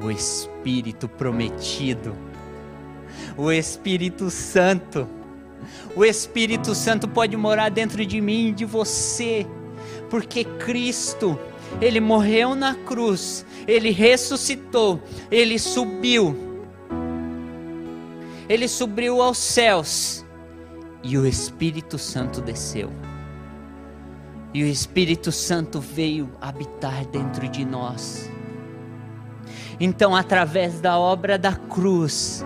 o 0.01 0.09
Espírito 0.09 1.07
prometido 1.07 2.15
o 3.37 3.51
Espírito 3.51 4.29
Santo. 4.29 5.07
O 5.95 6.03
Espírito 6.03 6.75
Santo 6.75 7.07
pode 7.07 7.37
morar 7.37 7.69
dentro 7.69 8.05
de 8.05 8.19
mim 8.19 8.49
e 8.49 8.51
de 8.51 8.65
você, 8.65 9.45
porque 10.09 10.43
Cristo, 10.43 11.39
ele 11.79 11.99
morreu 11.99 12.55
na 12.55 12.75
cruz, 12.75 13.45
ele 13.67 13.91
ressuscitou, 13.91 15.01
ele 15.31 15.57
subiu. 15.57 16.35
Ele 18.49 18.67
subiu 18.67 19.21
aos 19.21 19.37
céus 19.37 20.25
e 21.01 21.17
o 21.17 21.25
Espírito 21.25 21.97
Santo 21.97 22.41
desceu. 22.41 22.89
E 24.53 24.63
o 24.63 24.67
Espírito 24.67 25.31
Santo 25.31 25.79
veio 25.79 26.29
habitar 26.39 27.05
dentro 27.05 27.47
de 27.47 27.65
nós. 27.65 28.29
Então, 29.79 30.15
através 30.15 30.79
da 30.79 30.97
obra 30.97 31.37
da 31.37 31.53
cruz, 31.53 32.45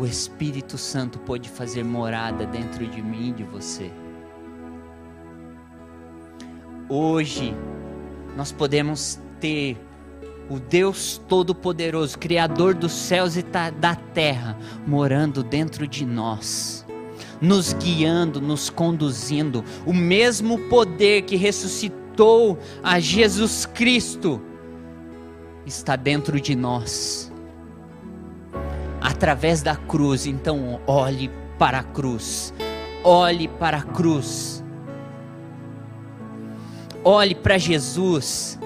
o 0.00 0.06
Espírito 0.06 0.78
Santo 0.78 1.18
pode 1.18 1.50
fazer 1.50 1.84
morada 1.84 2.46
dentro 2.46 2.86
de 2.86 3.02
mim 3.02 3.28
e 3.28 3.32
de 3.32 3.44
você. 3.44 3.90
Hoje, 6.88 7.54
nós 8.34 8.50
podemos 8.50 9.20
ter 9.38 9.76
o 10.48 10.58
Deus 10.58 11.20
Todo-Poderoso, 11.28 12.18
Criador 12.18 12.74
dos 12.74 12.92
céus 12.92 13.36
e 13.36 13.42
da 13.42 13.94
terra, 13.94 14.56
morando 14.86 15.42
dentro 15.42 15.86
de 15.86 16.06
nós, 16.06 16.86
nos 17.38 17.74
guiando, 17.74 18.40
nos 18.40 18.70
conduzindo. 18.70 19.62
O 19.84 19.92
mesmo 19.92 20.58
poder 20.70 21.22
que 21.22 21.36
ressuscitou 21.36 22.58
a 22.82 22.98
Jesus 22.98 23.66
Cristo 23.66 24.40
está 25.66 25.94
dentro 25.94 26.40
de 26.40 26.56
nós 26.56 27.29
através 29.00 29.62
da 29.62 29.76
cruz. 29.76 30.26
Então, 30.26 30.80
olhe 30.86 31.30
para 31.58 31.78
a 31.78 31.82
cruz. 31.82 32.52
Olhe 33.02 33.48
para 33.48 33.78
a 33.78 33.82
cruz. 33.82 34.60
olhe 37.04 37.34
para 37.34 37.58
Jesus. 37.58 38.58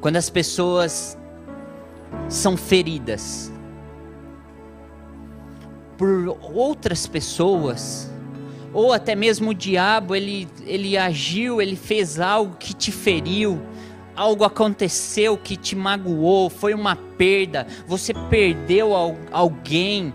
Quando 0.00 0.16
as 0.16 0.30
pessoas 0.30 1.18
são 2.28 2.56
feridas 2.56 3.52
por 5.96 6.38
outras 6.54 7.06
pessoas, 7.06 8.08
ou 8.78 8.92
até 8.92 9.16
mesmo 9.16 9.50
o 9.50 9.54
diabo, 9.54 10.14
ele, 10.14 10.48
ele 10.64 10.96
agiu, 10.96 11.60
ele 11.60 11.74
fez 11.74 12.20
algo 12.20 12.54
que 12.56 12.72
te 12.72 12.92
feriu, 12.92 13.60
algo 14.14 14.44
aconteceu 14.44 15.36
que 15.36 15.56
te 15.56 15.74
magoou, 15.74 16.48
foi 16.48 16.74
uma 16.74 16.94
perda, 16.94 17.66
você 17.88 18.14
perdeu 18.30 18.92
alguém 19.32 20.14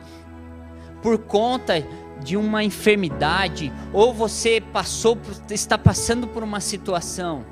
por 1.01 1.17
conta 1.17 1.85
de 2.23 2.37
uma 2.37 2.63
enfermidade, 2.63 3.69
ou 3.91 4.13
você 4.13 4.61
passou, 4.61 5.17
está 5.49 5.77
passando 5.77 6.25
por 6.25 6.41
uma 6.41 6.61
situação. 6.61 7.43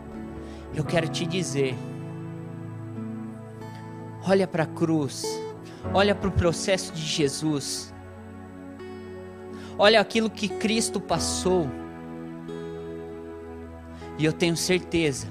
Eu 0.73 0.85
quero 0.85 1.09
te 1.09 1.25
dizer, 1.25 1.75
olha 4.25 4.47
para 4.47 4.63
a 4.63 4.67
cruz, 4.67 5.25
olha 5.93 6.15
para 6.15 6.29
o 6.29 6.31
processo 6.31 6.93
de 6.93 7.01
Jesus, 7.01 7.90
olha 9.81 9.99
aquilo 9.99 10.29
que 10.29 10.47
Cristo 10.47 11.01
passou, 11.01 11.67
e 14.15 14.23
eu 14.23 14.31
tenho 14.31 14.55
certeza 14.55 15.25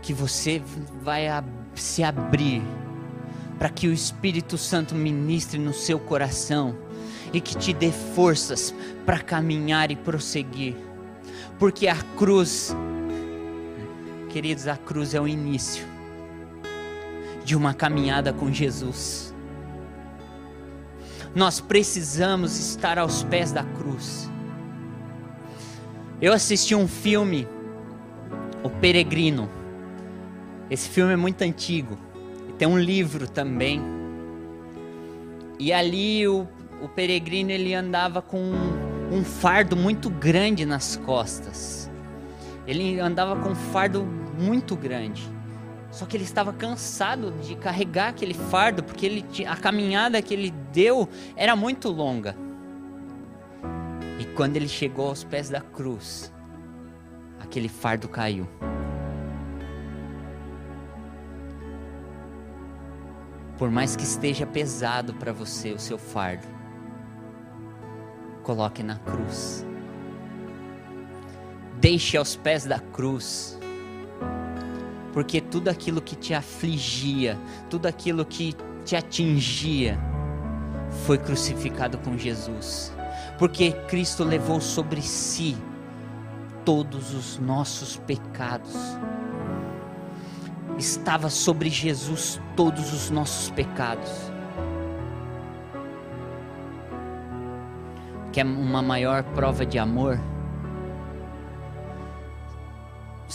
que 0.00 0.14
você 0.14 0.62
vai 1.02 1.26
se 1.74 2.04
abrir 2.04 2.62
para 3.58 3.68
que 3.68 3.88
o 3.88 3.92
Espírito 3.92 4.56
Santo 4.56 4.94
ministre 4.94 5.58
no 5.58 5.74
seu 5.74 5.98
coração 5.98 6.76
e 7.32 7.40
que 7.40 7.56
te 7.56 7.72
dê 7.72 7.90
forças 7.90 8.72
para 9.04 9.18
caminhar 9.18 9.90
e 9.90 9.96
prosseguir. 9.96 10.76
Porque 11.58 11.88
a 11.88 11.96
cruz, 12.16 12.72
queridos, 14.30 14.68
a 14.68 14.76
cruz 14.76 15.14
é 15.14 15.20
o 15.20 15.26
início 15.26 15.84
de 17.44 17.56
uma 17.56 17.74
caminhada 17.74 18.32
com 18.32 18.52
Jesus. 18.52 19.33
Nós 21.34 21.60
precisamos 21.60 22.56
estar 22.58 22.96
aos 22.96 23.24
pés 23.24 23.50
da 23.50 23.64
cruz. 23.64 24.30
Eu 26.22 26.32
assisti 26.32 26.76
um 26.76 26.86
filme, 26.86 27.48
O 28.62 28.70
Peregrino. 28.70 29.50
Esse 30.70 30.88
filme 30.88 31.12
é 31.12 31.16
muito 31.16 31.42
antigo. 31.42 31.98
Tem 32.56 32.68
um 32.68 32.78
livro 32.78 33.28
também. 33.28 33.82
E 35.58 35.72
ali 35.72 36.26
o, 36.28 36.46
o 36.80 36.88
peregrino 36.88 37.50
ele 37.50 37.74
andava 37.74 38.22
com 38.22 38.38
um, 38.38 39.16
um 39.18 39.24
fardo 39.24 39.76
muito 39.76 40.08
grande 40.08 40.64
nas 40.64 40.96
costas. 40.96 41.90
Ele 42.66 43.00
andava 43.00 43.36
com 43.36 43.50
um 43.50 43.54
fardo 43.54 44.04
muito 44.38 44.76
grande. 44.76 45.33
Só 45.94 46.06
que 46.06 46.16
ele 46.16 46.24
estava 46.24 46.52
cansado 46.52 47.30
de 47.40 47.54
carregar 47.54 48.08
aquele 48.08 48.34
fardo, 48.34 48.82
porque 48.82 49.06
ele, 49.06 49.24
a 49.46 49.54
caminhada 49.54 50.20
que 50.20 50.34
ele 50.34 50.50
deu 50.72 51.08
era 51.36 51.54
muito 51.54 51.88
longa. 51.88 52.36
E 54.18 54.24
quando 54.34 54.56
ele 54.56 54.66
chegou 54.66 55.06
aos 55.06 55.22
pés 55.22 55.48
da 55.48 55.60
cruz, 55.60 56.32
aquele 57.38 57.68
fardo 57.68 58.08
caiu. 58.08 58.48
Por 63.56 63.70
mais 63.70 63.94
que 63.94 64.02
esteja 64.02 64.44
pesado 64.44 65.14
para 65.14 65.32
você 65.32 65.70
o 65.70 65.78
seu 65.78 65.96
fardo, 65.96 66.48
coloque 68.42 68.82
na 68.82 68.96
cruz. 68.96 69.64
Deixe 71.80 72.16
aos 72.16 72.34
pés 72.34 72.64
da 72.64 72.80
cruz. 72.80 73.56
Porque 75.14 75.40
tudo 75.40 75.68
aquilo 75.68 76.02
que 76.02 76.16
te 76.16 76.34
afligia, 76.34 77.38
tudo 77.70 77.86
aquilo 77.86 78.26
que 78.26 78.52
te 78.84 78.96
atingia, 78.96 79.96
foi 81.06 81.16
crucificado 81.16 81.96
com 81.98 82.18
Jesus. 82.18 82.92
Porque 83.38 83.70
Cristo 83.88 84.24
levou 84.24 84.60
sobre 84.60 85.00
si 85.00 85.56
todos 86.64 87.14
os 87.14 87.38
nossos 87.38 87.96
pecados 87.96 88.74
estava 90.76 91.30
sobre 91.30 91.70
Jesus 91.70 92.40
todos 92.56 92.92
os 92.92 93.08
nossos 93.08 93.50
pecados. 93.50 94.10
Quer 98.32 98.44
uma 98.44 98.82
maior 98.82 99.22
prova 99.22 99.64
de 99.64 99.78
amor? 99.78 100.18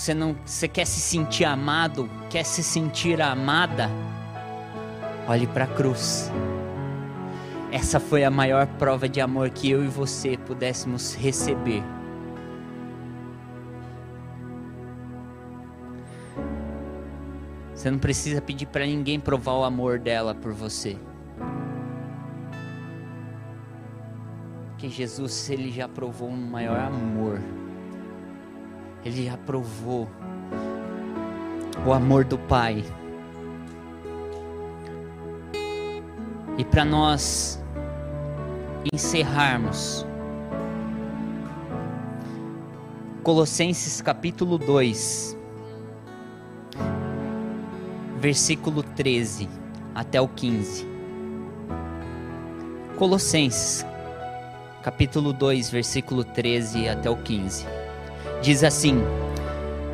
Você 0.09 0.15
não, 0.15 0.35
você 0.43 0.67
quer 0.67 0.85
se 0.85 0.99
sentir 0.99 1.45
amado, 1.45 2.09
quer 2.31 2.43
se 2.43 2.63
sentir 2.63 3.21
amada? 3.21 3.91
Olhe 5.27 5.45
para 5.45 5.65
a 5.65 5.67
cruz. 5.67 6.31
Essa 7.71 7.99
foi 7.99 8.23
a 8.23 8.31
maior 8.31 8.65
prova 8.65 9.07
de 9.07 9.21
amor 9.21 9.51
que 9.51 9.69
eu 9.69 9.83
e 9.83 9.87
você 9.87 10.35
pudéssemos 10.35 11.13
receber. 11.13 11.83
Você 17.75 17.91
não 17.91 17.99
precisa 17.99 18.41
pedir 18.41 18.65
para 18.65 18.87
ninguém 18.87 19.19
provar 19.19 19.53
o 19.57 19.63
amor 19.63 19.99
dela 19.99 20.33
por 20.33 20.53
você. 20.53 20.97
Porque 24.69 24.89
Jesus, 24.89 25.51
ele 25.51 25.69
já 25.69 25.87
provou 25.87 26.29
um 26.29 26.49
maior 26.49 26.79
amor. 26.79 27.39
Ele 29.03 29.25
já 29.25 29.38
provou 29.38 30.07
o 31.85 31.93
amor 31.93 32.25
do 32.25 32.38
Pai. 32.38 32.83
E 36.57 36.65
para 36.65 36.83
nós 36.83 37.63
encerrarmos, 38.91 40.05
Colossenses 43.23 44.01
capítulo 44.01 44.57
2 44.57 45.39
versículo 48.19 48.83
13 48.83 49.47
até 49.95 50.19
o 50.19 50.27
15. 50.27 50.85
Colossenses, 52.97 53.85
capítulo 54.83 55.31
2, 55.31 55.69
versículo 55.69 56.23
13 56.23 56.89
até 56.89 57.09
o 57.09 57.15
15. 57.15 57.78
Diz 58.41 58.63
assim: 58.63 59.02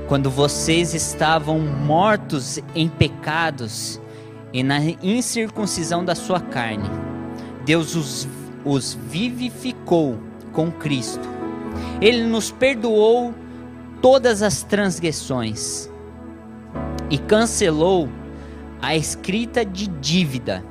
Quando 0.08 0.30
vocês 0.30 0.94
estavam 0.94 1.60
mortos 1.60 2.60
em 2.76 2.88
pecados 2.88 4.00
e 4.54 4.62
na 4.62 4.80
incircuncisão 4.80 6.06
da 6.06 6.16
sua 6.16 6.40
carne, 6.40 6.90
Deus 7.66 7.96
os, 7.96 8.28
os 8.64 8.94
vivificou 8.94 10.20
com 10.54 10.72
Cristo. 10.72 11.28
Ele 12.00 12.24
nos 12.24 12.52
perdoou 12.52 13.34
todas 14.02 14.42
as 14.42 14.62
transgressões 14.62 15.90
e 17.10 17.18
cancelou 17.18 18.08
a 18.82 18.96
escrita 18.96 19.66
de 19.66 19.88
dívida. 19.88 20.64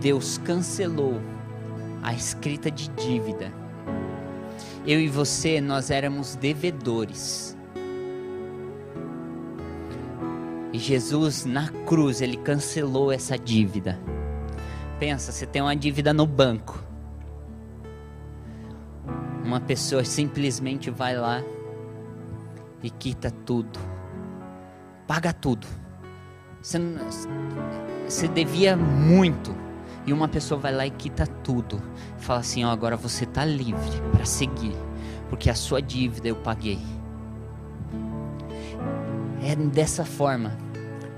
Deus 0.00 0.38
cancelou 0.38 1.20
a 2.02 2.12
escrita 2.12 2.70
de 2.70 2.88
dívida. 2.90 3.65
Eu 4.86 5.00
e 5.00 5.08
você, 5.08 5.60
nós 5.60 5.90
éramos 5.90 6.36
devedores. 6.36 7.56
E 10.72 10.78
Jesus, 10.78 11.44
na 11.44 11.68
cruz, 11.68 12.20
ele 12.20 12.36
cancelou 12.36 13.10
essa 13.10 13.36
dívida. 13.36 13.98
Pensa, 14.98 15.32
você 15.32 15.46
tem 15.46 15.60
uma 15.62 15.74
dívida 15.74 16.12
no 16.12 16.26
banco. 16.26 16.82
Uma 19.44 19.60
pessoa 19.60 20.04
simplesmente 20.04 20.90
vai 20.90 21.16
lá 21.16 21.42
e 22.82 22.90
quita 22.90 23.30
tudo 23.30 23.96
paga 25.06 25.32
tudo. 25.32 25.66
Você, 26.60 26.78
você 28.06 28.28
devia 28.28 28.76
muito. 28.76 29.54
E 30.06 30.12
uma 30.12 30.28
pessoa 30.28 30.60
vai 30.60 30.72
lá 30.72 30.86
e 30.86 30.90
quita 30.90 31.26
tudo. 31.26 31.82
Fala 32.18 32.40
assim: 32.40 32.64
ó, 32.64 32.70
agora 32.70 32.96
você 32.96 33.24
está 33.24 33.44
livre 33.44 34.00
para 34.12 34.24
seguir. 34.24 34.74
Porque 35.28 35.50
a 35.50 35.54
sua 35.54 35.82
dívida 35.82 36.28
eu 36.28 36.36
paguei. 36.36 36.78
É 39.42 39.56
dessa 39.56 40.04
forma. 40.04 40.56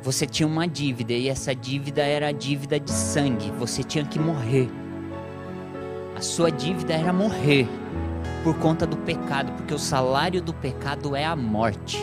Você 0.03 0.27
tinha 0.27 0.47
uma 0.47 0.67
dívida 0.67 1.13
e 1.13 1.29
essa 1.29 1.55
dívida 1.55 2.03
era 2.03 2.29
a 2.29 2.33
dívida 2.33 2.81
de 2.81 2.91
sangue. 2.91 3.51
Você 3.59 3.83
tinha 3.83 4.05
que 4.05 4.19
morrer. 4.19 4.71
A 6.17 6.23
sua 6.23 6.51
dívida 6.51 6.95
era 6.95 7.13
morrer 7.13 7.69
por 8.43 8.55
conta 8.57 8.87
do 8.87 8.97
pecado, 8.97 9.53
porque 9.53 9.75
o 9.75 9.79
salário 9.79 10.41
do 10.41 10.55
pecado 10.55 11.15
é 11.15 11.25
a 11.25 11.37
morte. 11.37 11.99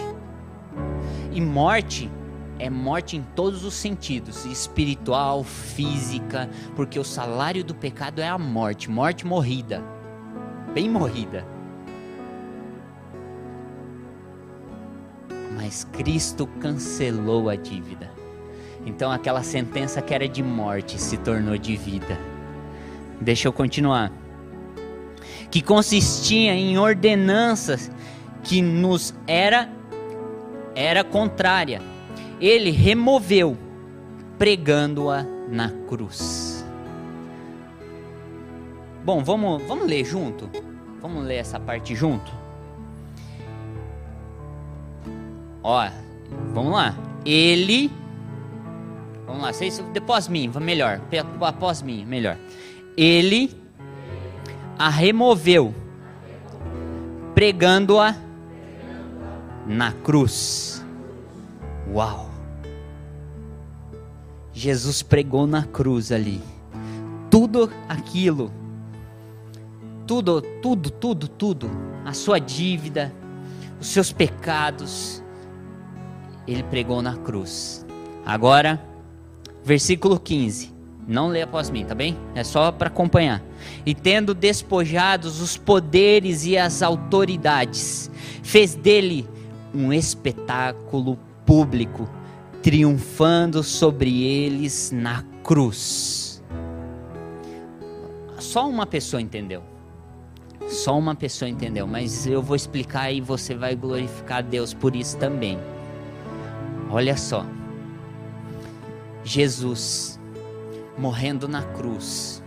E 1.32 1.42
morte 1.42 2.10
é 2.58 2.70
morte 2.70 3.18
em 3.18 3.22
todos 3.36 3.64
os 3.64 3.74
sentidos, 3.74 4.46
espiritual, 4.46 5.44
física, 5.44 6.50
porque 6.76 7.00
o 7.00 7.04
salário 7.04 7.64
do 7.64 7.76
pecado 7.76 8.22
é 8.22 8.28
a 8.28 8.38
morte, 8.38 8.90
morte 8.90 9.26
morrida, 9.26 9.84
bem 10.74 10.90
morrida. 10.90 11.46
Mas 15.56 15.84
Cristo 15.84 16.48
cancelou 16.60 17.50
a 17.50 17.56
dívida. 17.56 18.12
Então 18.86 19.12
aquela 19.12 19.42
sentença 19.42 20.02
que 20.02 20.14
era 20.14 20.28
de 20.28 20.44
morte 20.44 21.02
se 21.02 21.18
tornou 21.18 21.58
de 21.58 21.76
vida. 21.76 22.18
Deixa 23.20 23.48
eu 23.48 23.54
continuar. 23.54 24.12
Que 25.50 25.62
consistia 25.62 26.54
em 26.54 26.78
ordenanças 26.78 27.90
que 28.44 28.62
nos 28.62 29.14
era 29.26 29.70
era 30.76 31.04
contrária. 31.04 31.82
Ele 32.40 32.72
removeu, 32.72 33.58
pregando-a 34.38 35.24
na 35.50 35.70
cruz. 35.88 36.66
Bom, 39.04 39.24
vamos, 39.24 39.64
vamos 39.64 39.88
ler 39.88 40.04
junto? 40.04 40.50
Vamos 41.02 41.24
ler 41.26 41.36
essa 41.36 41.60
parte 41.60 41.96
junto? 41.96 42.32
Ó, 45.64 45.88
vamos 46.54 46.74
lá. 46.74 46.96
Ele. 47.26 47.92
Vamos 49.26 49.42
lá, 49.42 49.54
vocês, 49.54 49.84
depois 49.94 50.28
mim, 50.28 50.52
melhor. 50.62 51.02
Após 51.42 51.82
mim, 51.82 52.06
melhor. 52.06 52.38
Ele 52.98 53.52
a 54.78 54.90
removeu, 54.90 55.74
pregando-a 57.34 58.16
na 59.66 59.92
cruz. 59.92 60.85
Uau! 61.94 62.30
Jesus 64.54 65.04
pregou 65.04 65.46
na 65.46 65.64
cruz 65.66 66.12
ali. 66.12 66.42
Tudo 67.30 67.70
aquilo, 67.90 68.52
tudo, 70.08 70.42
tudo, 70.62 70.90
tudo, 70.90 71.28
tudo, 71.28 71.70
a 72.06 72.14
sua 72.14 72.40
dívida, 72.40 73.14
os 73.80 73.88
seus 73.88 74.14
pecados, 74.14 75.22
ele 76.48 76.64
pregou 76.64 77.02
na 77.02 77.18
cruz. 77.18 77.86
Agora, 78.26 78.82
versículo 79.64 80.20
15. 80.20 80.74
Não 81.08 81.28
lê 81.28 81.44
após 81.44 81.70
mim, 81.70 81.86
tá 81.86 81.94
bem? 81.94 82.18
É 82.34 82.44
só 82.44 82.72
para 82.72 82.88
acompanhar. 82.88 83.44
E 83.86 83.94
tendo 83.94 84.34
despojados 84.34 85.40
os 85.40 85.56
poderes 85.56 86.46
e 86.46 86.58
as 86.58 86.82
autoridades, 86.82 88.10
fez 88.42 88.74
dele 88.74 89.28
um 89.74 89.94
espetáculo 89.94 91.20
público, 91.46 92.10
triunfando 92.62 93.64
sobre 93.64 94.24
eles 94.24 94.92
na 94.92 95.24
cruz. 95.44 96.44
Só 98.40 98.68
uma 98.68 98.86
pessoa 98.86 99.22
entendeu. 99.22 99.64
Só 100.68 100.98
uma 100.98 101.14
pessoa 101.14 101.48
entendeu, 101.48 101.86
mas 101.86 102.26
eu 102.26 102.42
vou 102.42 102.56
explicar 102.56 103.12
e 103.12 103.22
você 103.22 103.54
vai 103.54 103.76
glorificar 103.76 104.40
a 104.40 104.42
Deus 104.42 104.74
por 104.74 104.96
isso 104.96 105.18
também. 105.18 105.60
Olha 106.90 107.16
só. 107.16 107.46
Jesus 109.24 110.20
morrendo 110.98 111.48
na 111.48 111.62
cruz. 111.62 112.44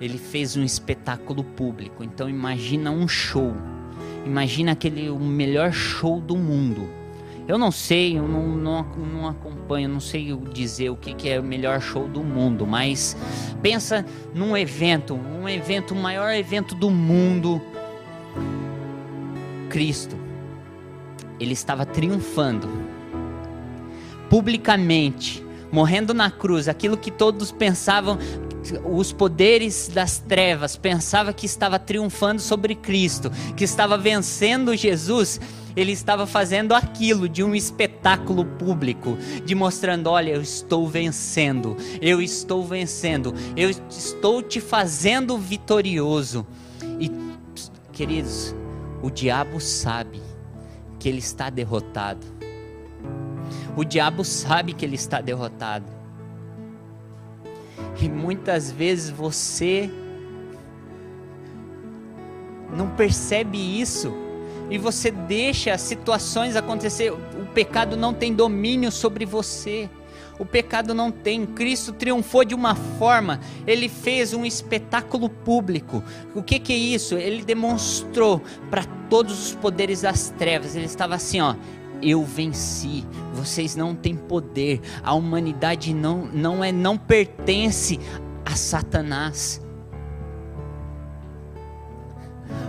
Ele 0.00 0.18
fez 0.18 0.56
um 0.56 0.64
espetáculo 0.64 1.42
público. 1.42 2.04
Então 2.04 2.28
imagina 2.28 2.90
um 2.90 3.08
show. 3.08 3.52
Imagina 4.24 4.72
aquele 4.72 5.10
o 5.10 5.18
melhor 5.18 5.72
show 5.72 6.20
do 6.20 6.36
mundo. 6.36 6.88
Eu 7.46 7.58
não 7.58 7.72
sei, 7.72 8.18
eu 8.18 8.28
não, 8.28 8.48
não, 8.48 8.82
não 8.82 9.28
acompanho, 9.28 9.88
não 9.88 10.00
sei 10.00 10.34
dizer 10.52 10.90
o 10.90 10.96
que, 10.96 11.12
que 11.12 11.28
é 11.28 11.40
o 11.40 11.42
melhor 11.42 11.80
show 11.80 12.06
do 12.06 12.22
mundo, 12.22 12.66
mas 12.66 13.16
pensa 13.60 14.06
num 14.32 14.56
evento, 14.56 15.14
um 15.14 15.48
evento, 15.48 15.92
o 15.92 15.96
maior 15.96 16.32
evento 16.32 16.74
do 16.74 16.90
mundo. 16.90 17.60
Cristo, 19.68 20.16
ele 21.40 21.52
estava 21.52 21.84
triunfando 21.84 22.68
publicamente, 24.32 25.44
morrendo 25.70 26.14
na 26.14 26.30
cruz, 26.30 26.66
aquilo 26.66 26.96
que 26.96 27.10
todos 27.10 27.52
pensavam, 27.52 28.18
os 28.84 29.12
poderes 29.12 29.88
das 29.88 30.18
trevas, 30.18 30.76
pensava 30.76 31.32
que 31.32 31.46
estava 31.46 31.78
triunfando 31.78 32.40
sobre 32.40 32.74
Cristo, 32.74 33.30
que 33.56 33.64
estava 33.64 33.98
vencendo 33.98 34.76
Jesus, 34.76 35.40
ele 35.74 35.92
estava 35.92 36.26
fazendo 36.26 36.74
aquilo 36.74 37.28
de 37.28 37.42
um 37.42 37.54
espetáculo 37.54 38.44
público, 38.44 39.16
de 39.44 39.54
mostrando: 39.54 40.08
olha, 40.08 40.32
eu 40.32 40.42
estou 40.42 40.86
vencendo, 40.86 41.76
eu 42.00 42.20
estou 42.20 42.64
vencendo, 42.64 43.34
eu 43.56 43.70
estou 43.70 44.42
te 44.42 44.60
fazendo 44.60 45.36
vitorioso. 45.38 46.46
E, 47.00 47.10
queridos, 47.92 48.54
o 49.02 49.10
diabo 49.10 49.60
sabe 49.60 50.20
que 50.98 51.08
ele 51.08 51.18
está 51.18 51.50
derrotado. 51.50 52.26
O 53.76 53.84
diabo 53.84 54.24
sabe 54.24 54.74
que 54.74 54.84
ele 54.84 54.96
está 54.96 55.20
derrotado. 55.20 56.01
E 58.00 58.08
muitas 58.08 58.70
vezes 58.70 59.10
você 59.10 59.90
não 62.72 62.88
percebe 62.90 63.58
isso 63.80 64.12
e 64.70 64.78
você 64.78 65.10
deixa 65.10 65.76
situações 65.76 66.56
acontecer. 66.56 67.12
O 67.12 67.46
pecado 67.52 67.96
não 67.96 68.14
tem 68.14 68.32
domínio 68.32 68.90
sobre 68.90 69.26
você. 69.26 69.90
O 70.38 70.46
pecado 70.46 70.94
não 70.94 71.10
tem. 71.10 71.44
Cristo 71.44 71.92
triunfou 71.92 72.44
de 72.44 72.54
uma 72.54 72.74
forma. 72.74 73.38
Ele 73.66 73.88
fez 73.88 74.32
um 74.32 74.46
espetáculo 74.46 75.28
público. 75.28 76.02
O 76.34 76.42
que, 76.42 76.58
que 76.58 76.72
é 76.72 76.76
isso? 76.76 77.16
Ele 77.16 77.44
demonstrou 77.44 78.42
para 78.70 78.84
todos 79.10 79.48
os 79.48 79.54
poderes 79.54 80.00
das 80.00 80.30
trevas. 80.30 80.74
Ele 80.74 80.86
estava 80.86 81.14
assim, 81.14 81.40
ó. 81.40 81.54
Eu 82.02 82.24
venci. 82.24 83.06
Vocês 83.32 83.76
não 83.76 83.94
têm 83.94 84.16
poder. 84.16 84.80
A 85.02 85.14
humanidade 85.14 85.94
não 85.94 86.26
não 86.26 86.64
é 86.64 86.72
não 86.72 86.98
pertence 86.98 87.98
a 88.44 88.56
Satanás. 88.56 89.60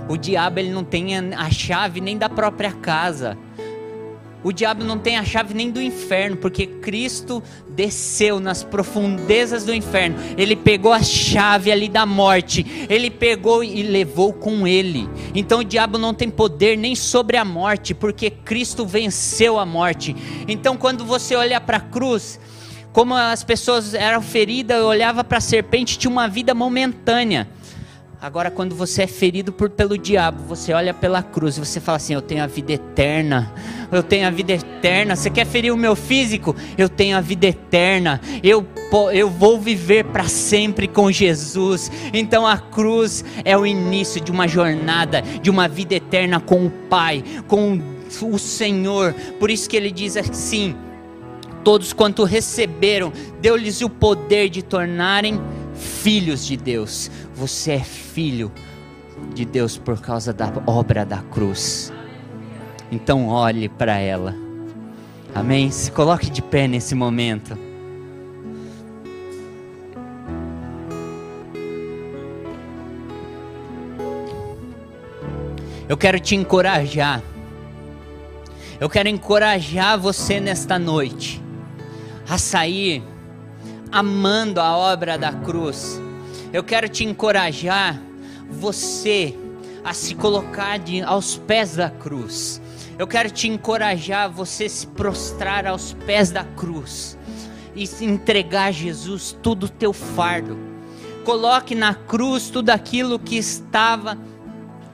O 0.07 0.17
diabo 0.17 0.59
ele 0.59 0.69
não 0.69 0.83
tem 0.83 1.17
a 1.17 1.49
chave 1.49 1.99
nem 2.01 2.17
da 2.17 2.29
própria 2.29 2.71
casa. 2.71 3.37
O 4.43 4.51
diabo 4.51 4.83
não 4.83 4.97
tem 4.97 5.17
a 5.17 5.23
chave 5.23 5.53
nem 5.53 5.71
do 5.71 5.81
inferno, 5.81 6.35
porque 6.35 6.67
Cristo 6.67 7.41
desceu 7.69 8.39
nas 8.39 8.61
profundezas 8.61 9.63
do 9.63 9.73
inferno. 9.73 10.17
Ele 10.37 10.55
pegou 10.55 10.91
a 10.91 11.01
chave 11.01 11.71
ali 11.71 11.87
da 11.87 12.05
morte. 12.05 12.85
Ele 12.89 13.09
pegou 13.09 13.63
e 13.63 13.81
levou 13.81 14.33
com 14.33 14.67
ele. 14.67 15.09
Então 15.33 15.59
o 15.59 15.63
diabo 15.63 15.97
não 15.97 16.13
tem 16.13 16.29
poder 16.29 16.77
nem 16.77 16.95
sobre 16.95 17.37
a 17.37 17.45
morte, 17.45 17.93
porque 17.93 18.29
Cristo 18.29 18.85
venceu 18.85 19.57
a 19.57 19.65
morte. 19.65 20.15
Então 20.47 20.75
quando 20.75 21.05
você 21.05 21.35
olha 21.35 21.61
para 21.61 21.77
a 21.77 21.81
cruz, 21.81 22.39
como 22.91 23.15
as 23.15 23.43
pessoas 23.43 23.93
eram 23.93 24.21
feridas, 24.21 24.83
olhava 24.83 25.23
para 25.23 25.39
a 25.39 25.41
serpente, 25.41 25.97
tinha 25.97 26.11
uma 26.11 26.27
vida 26.27 26.53
momentânea. 26.53 27.47
Agora, 28.23 28.49
quando 28.49 28.73
você 28.73 29.03
é 29.03 29.07
ferido 29.07 29.51
por, 29.51 29.69
pelo 29.69 29.97
diabo, 29.97 30.41
você 30.47 30.71
olha 30.71 30.93
pela 30.93 31.21
cruz 31.21 31.57
e 31.57 31.59
você 31.59 31.81
fala 31.81 31.97
assim: 31.97 32.13
Eu 32.13 32.21
tenho 32.21 32.41
a 32.41 32.47
vida 32.47 32.71
eterna. 32.71 33.53
Eu 33.91 34.01
tenho 34.01 34.25
a 34.25 34.29
vida 34.29 34.53
eterna. 34.53 35.13
Você 35.13 35.29
quer 35.29 35.45
ferir 35.45 35.73
o 35.73 35.75
meu 35.75 35.93
físico? 35.93 36.55
Eu 36.77 36.87
tenho 36.87 37.17
a 37.17 37.19
vida 37.19 37.47
eterna. 37.47 38.21
Eu, 38.41 38.65
eu 39.11 39.29
vou 39.29 39.59
viver 39.59 40.05
para 40.05 40.29
sempre 40.29 40.87
com 40.87 41.11
Jesus. 41.11 41.91
Então, 42.13 42.47
a 42.47 42.57
cruz 42.57 43.25
é 43.43 43.57
o 43.57 43.65
início 43.65 44.21
de 44.21 44.31
uma 44.31 44.47
jornada, 44.47 45.21
de 45.21 45.49
uma 45.49 45.67
vida 45.67 45.93
eterna 45.93 46.39
com 46.39 46.65
o 46.65 46.69
Pai, 46.69 47.21
com 47.45 47.81
o 48.21 48.39
Senhor. 48.39 49.13
Por 49.37 49.51
isso 49.51 49.69
que 49.69 49.75
ele 49.75 49.91
diz 49.91 50.15
assim: 50.15 50.73
Todos 51.61 51.91
quanto 51.91 52.23
receberam, 52.23 53.11
deu-lhes 53.41 53.81
o 53.81 53.89
poder 53.89 54.47
de 54.47 54.61
tornarem 54.61 55.41
filhos 55.75 56.45
de 56.45 56.57
Deus. 56.57 57.09
Você 57.35 57.73
é 57.73 57.79
filho 57.79 58.51
de 59.33 59.45
Deus 59.45 59.77
por 59.77 59.99
causa 59.99 60.33
da 60.33 60.51
obra 60.65 61.05
da 61.05 61.17
cruz. 61.17 61.91
Então 62.91 63.27
olhe 63.27 63.67
para 63.67 63.97
ela. 63.97 64.35
Amém? 65.33 65.71
Se 65.71 65.91
coloque 65.91 66.29
de 66.29 66.41
pé 66.41 66.67
nesse 66.67 66.93
momento. 66.93 67.57
Eu 75.89 75.97
quero 75.97 76.19
te 76.19 76.35
encorajar. 76.35 77.21
Eu 78.79 78.89
quero 78.89 79.09
encorajar 79.09 79.99
você 79.99 80.39
nesta 80.39 80.79
noite 80.79 81.41
a 82.27 82.37
sair 82.37 83.03
amando 83.93 84.59
a 84.59 84.75
obra 84.75 85.19
da 85.19 85.31
cruz. 85.31 86.01
Eu 86.51 86.63
quero 86.63 86.89
te 86.89 87.03
encorajar, 87.03 88.01
você, 88.49 89.37
a 89.83 89.93
se 89.93 90.15
colocar 90.15 90.79
de, 90.79 91.03
aos 91.03 91.37
pés 91.37 91.75
da 91.75 91.91
cruz. 91.91 92.59
Eu 92.97 93.05
quero 93.05 93.29
te 93.29 93.47
encorajar 93.47 94.25
a 94.25 94.27
você 94.27 94.67
se 94.67 94.87
prostrar 94.87 95.67
aos 95.67 95.93
pés 96.07 96.31
da 96.31 96.43
cruz 96.43 97.15
e 97.75 97.87
entregar 98.03 98.69
a 98.69 98.71
Jesus 98.71 99.37
tudo 99.43 99.67
o 99.67 99.69
teu 99.69 99.93
fardo. 99.93 100.57
Coloque 101.23 101.75
na 101.75 101.93
cruz 101.93 102.49
tudo 102.49 102.71
aquilo 102.71 103.19
que 103.19 103.37
estava 103.37 104.17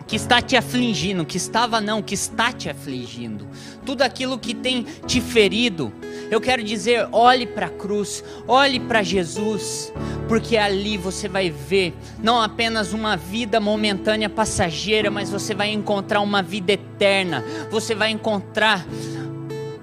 que 0.10 0.16
está 0.16 0.42
te 0.42 0.58
afligindo, 0.58 1.24
que 1.24 1.38
estava 1.38 1.80
não, 1.80 2.02
que 2.02 2.16
está 2.16 2.52
te 2.52 2.68
afligindo. 2.68 3.48
Tudo 3.86 4.02
aquilo 4.02 4.40
que 4.40 4.56
tem 4.56 4.84
te 5.06 5.22
ferido. 5.22 5.94
Eu 6.32 6.40
quero 6.40 6.64
dizer, 6.64 7.08
olhe 7.12 7.48
para 7.48 7.66
a 7.66 7.70
cruz, 7.70 8.24
olhe 8.48 8.80
para 8.80 9.02
Jesus, 9.02 9.92
porque 10.28 10.58
ali 10.58 10.96
você 10.96 11.28
vai 11.28 11.50
ver 11.50 11.94
não 12.22 12.40
apenas 12.40 12.94
uma 12.94 13.18
vida 13.18 13.60
momentânea 13.60 14.30
passageira, 14.30 15.10
mas 15.10 15.32
você 15.32 15.56
vai 15.56 15.72
encontrar 15.72 16.22
uma 16.22 16.44
vida 16.44 16.74
eterna. 16.74 17.44
Você 17.72 17.96
vai 17.96 18.12
encontrar 18.12 18.86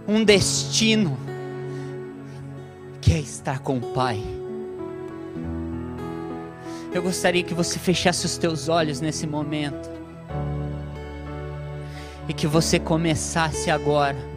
um 0.06 0.22
destino 0.22 1.18
que 3.00 3.12
é 3.12 3.18
estar 3.18 3.58
com 3.58 3.78
o 3.78 3.92
Pai. 3.92 4.22
Eu 6.92 7.02
gostaria 7.02 7.42
que 7.42 7.54
você 7.54 7.78
fechasse 7.78 8.24
os 8.24 8.38
teus 8.38 8.68
olhos 8.68 9.00
nesse 9.00 9.26
momento 9.26 9.90
e 12.28 12.32
que 12.32 12.46
você 12.46 12.78
começasse 12.78 13.70
agora. 13.70 14.35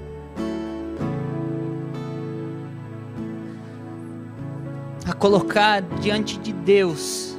A 5.09 5.13
colocar 5.13 5.81
diante 5.81 6.37
de 6.37 6.53
Deus 6.53 7.35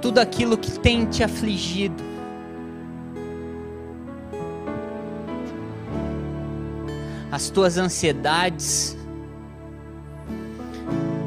tudo 0.00 0.20
aquilo 0.20 0.56
que 0.56 0.78
tem 0.78 1.06
te 1.06 1.24
afligido. 1.24 2.02
As 7.32 7.50
tuas 7.50 7.76
ansiedades, 7.76 8.96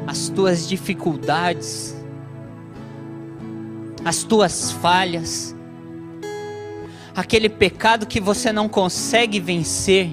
as 0.06 0.30
tuas 0.30 0.66
dificuldades, 0.66 1.94
as 4.04 4.22
tuas 4.24 4.72
falhas 4.72 5.54
aquele 7.14 7.48
pecado 7.48 8.06
que 8.06 8.20
você 8.20 8.52
não 8.52 8.68
consegue 8.68 9.38
vencer, 9.38 10.10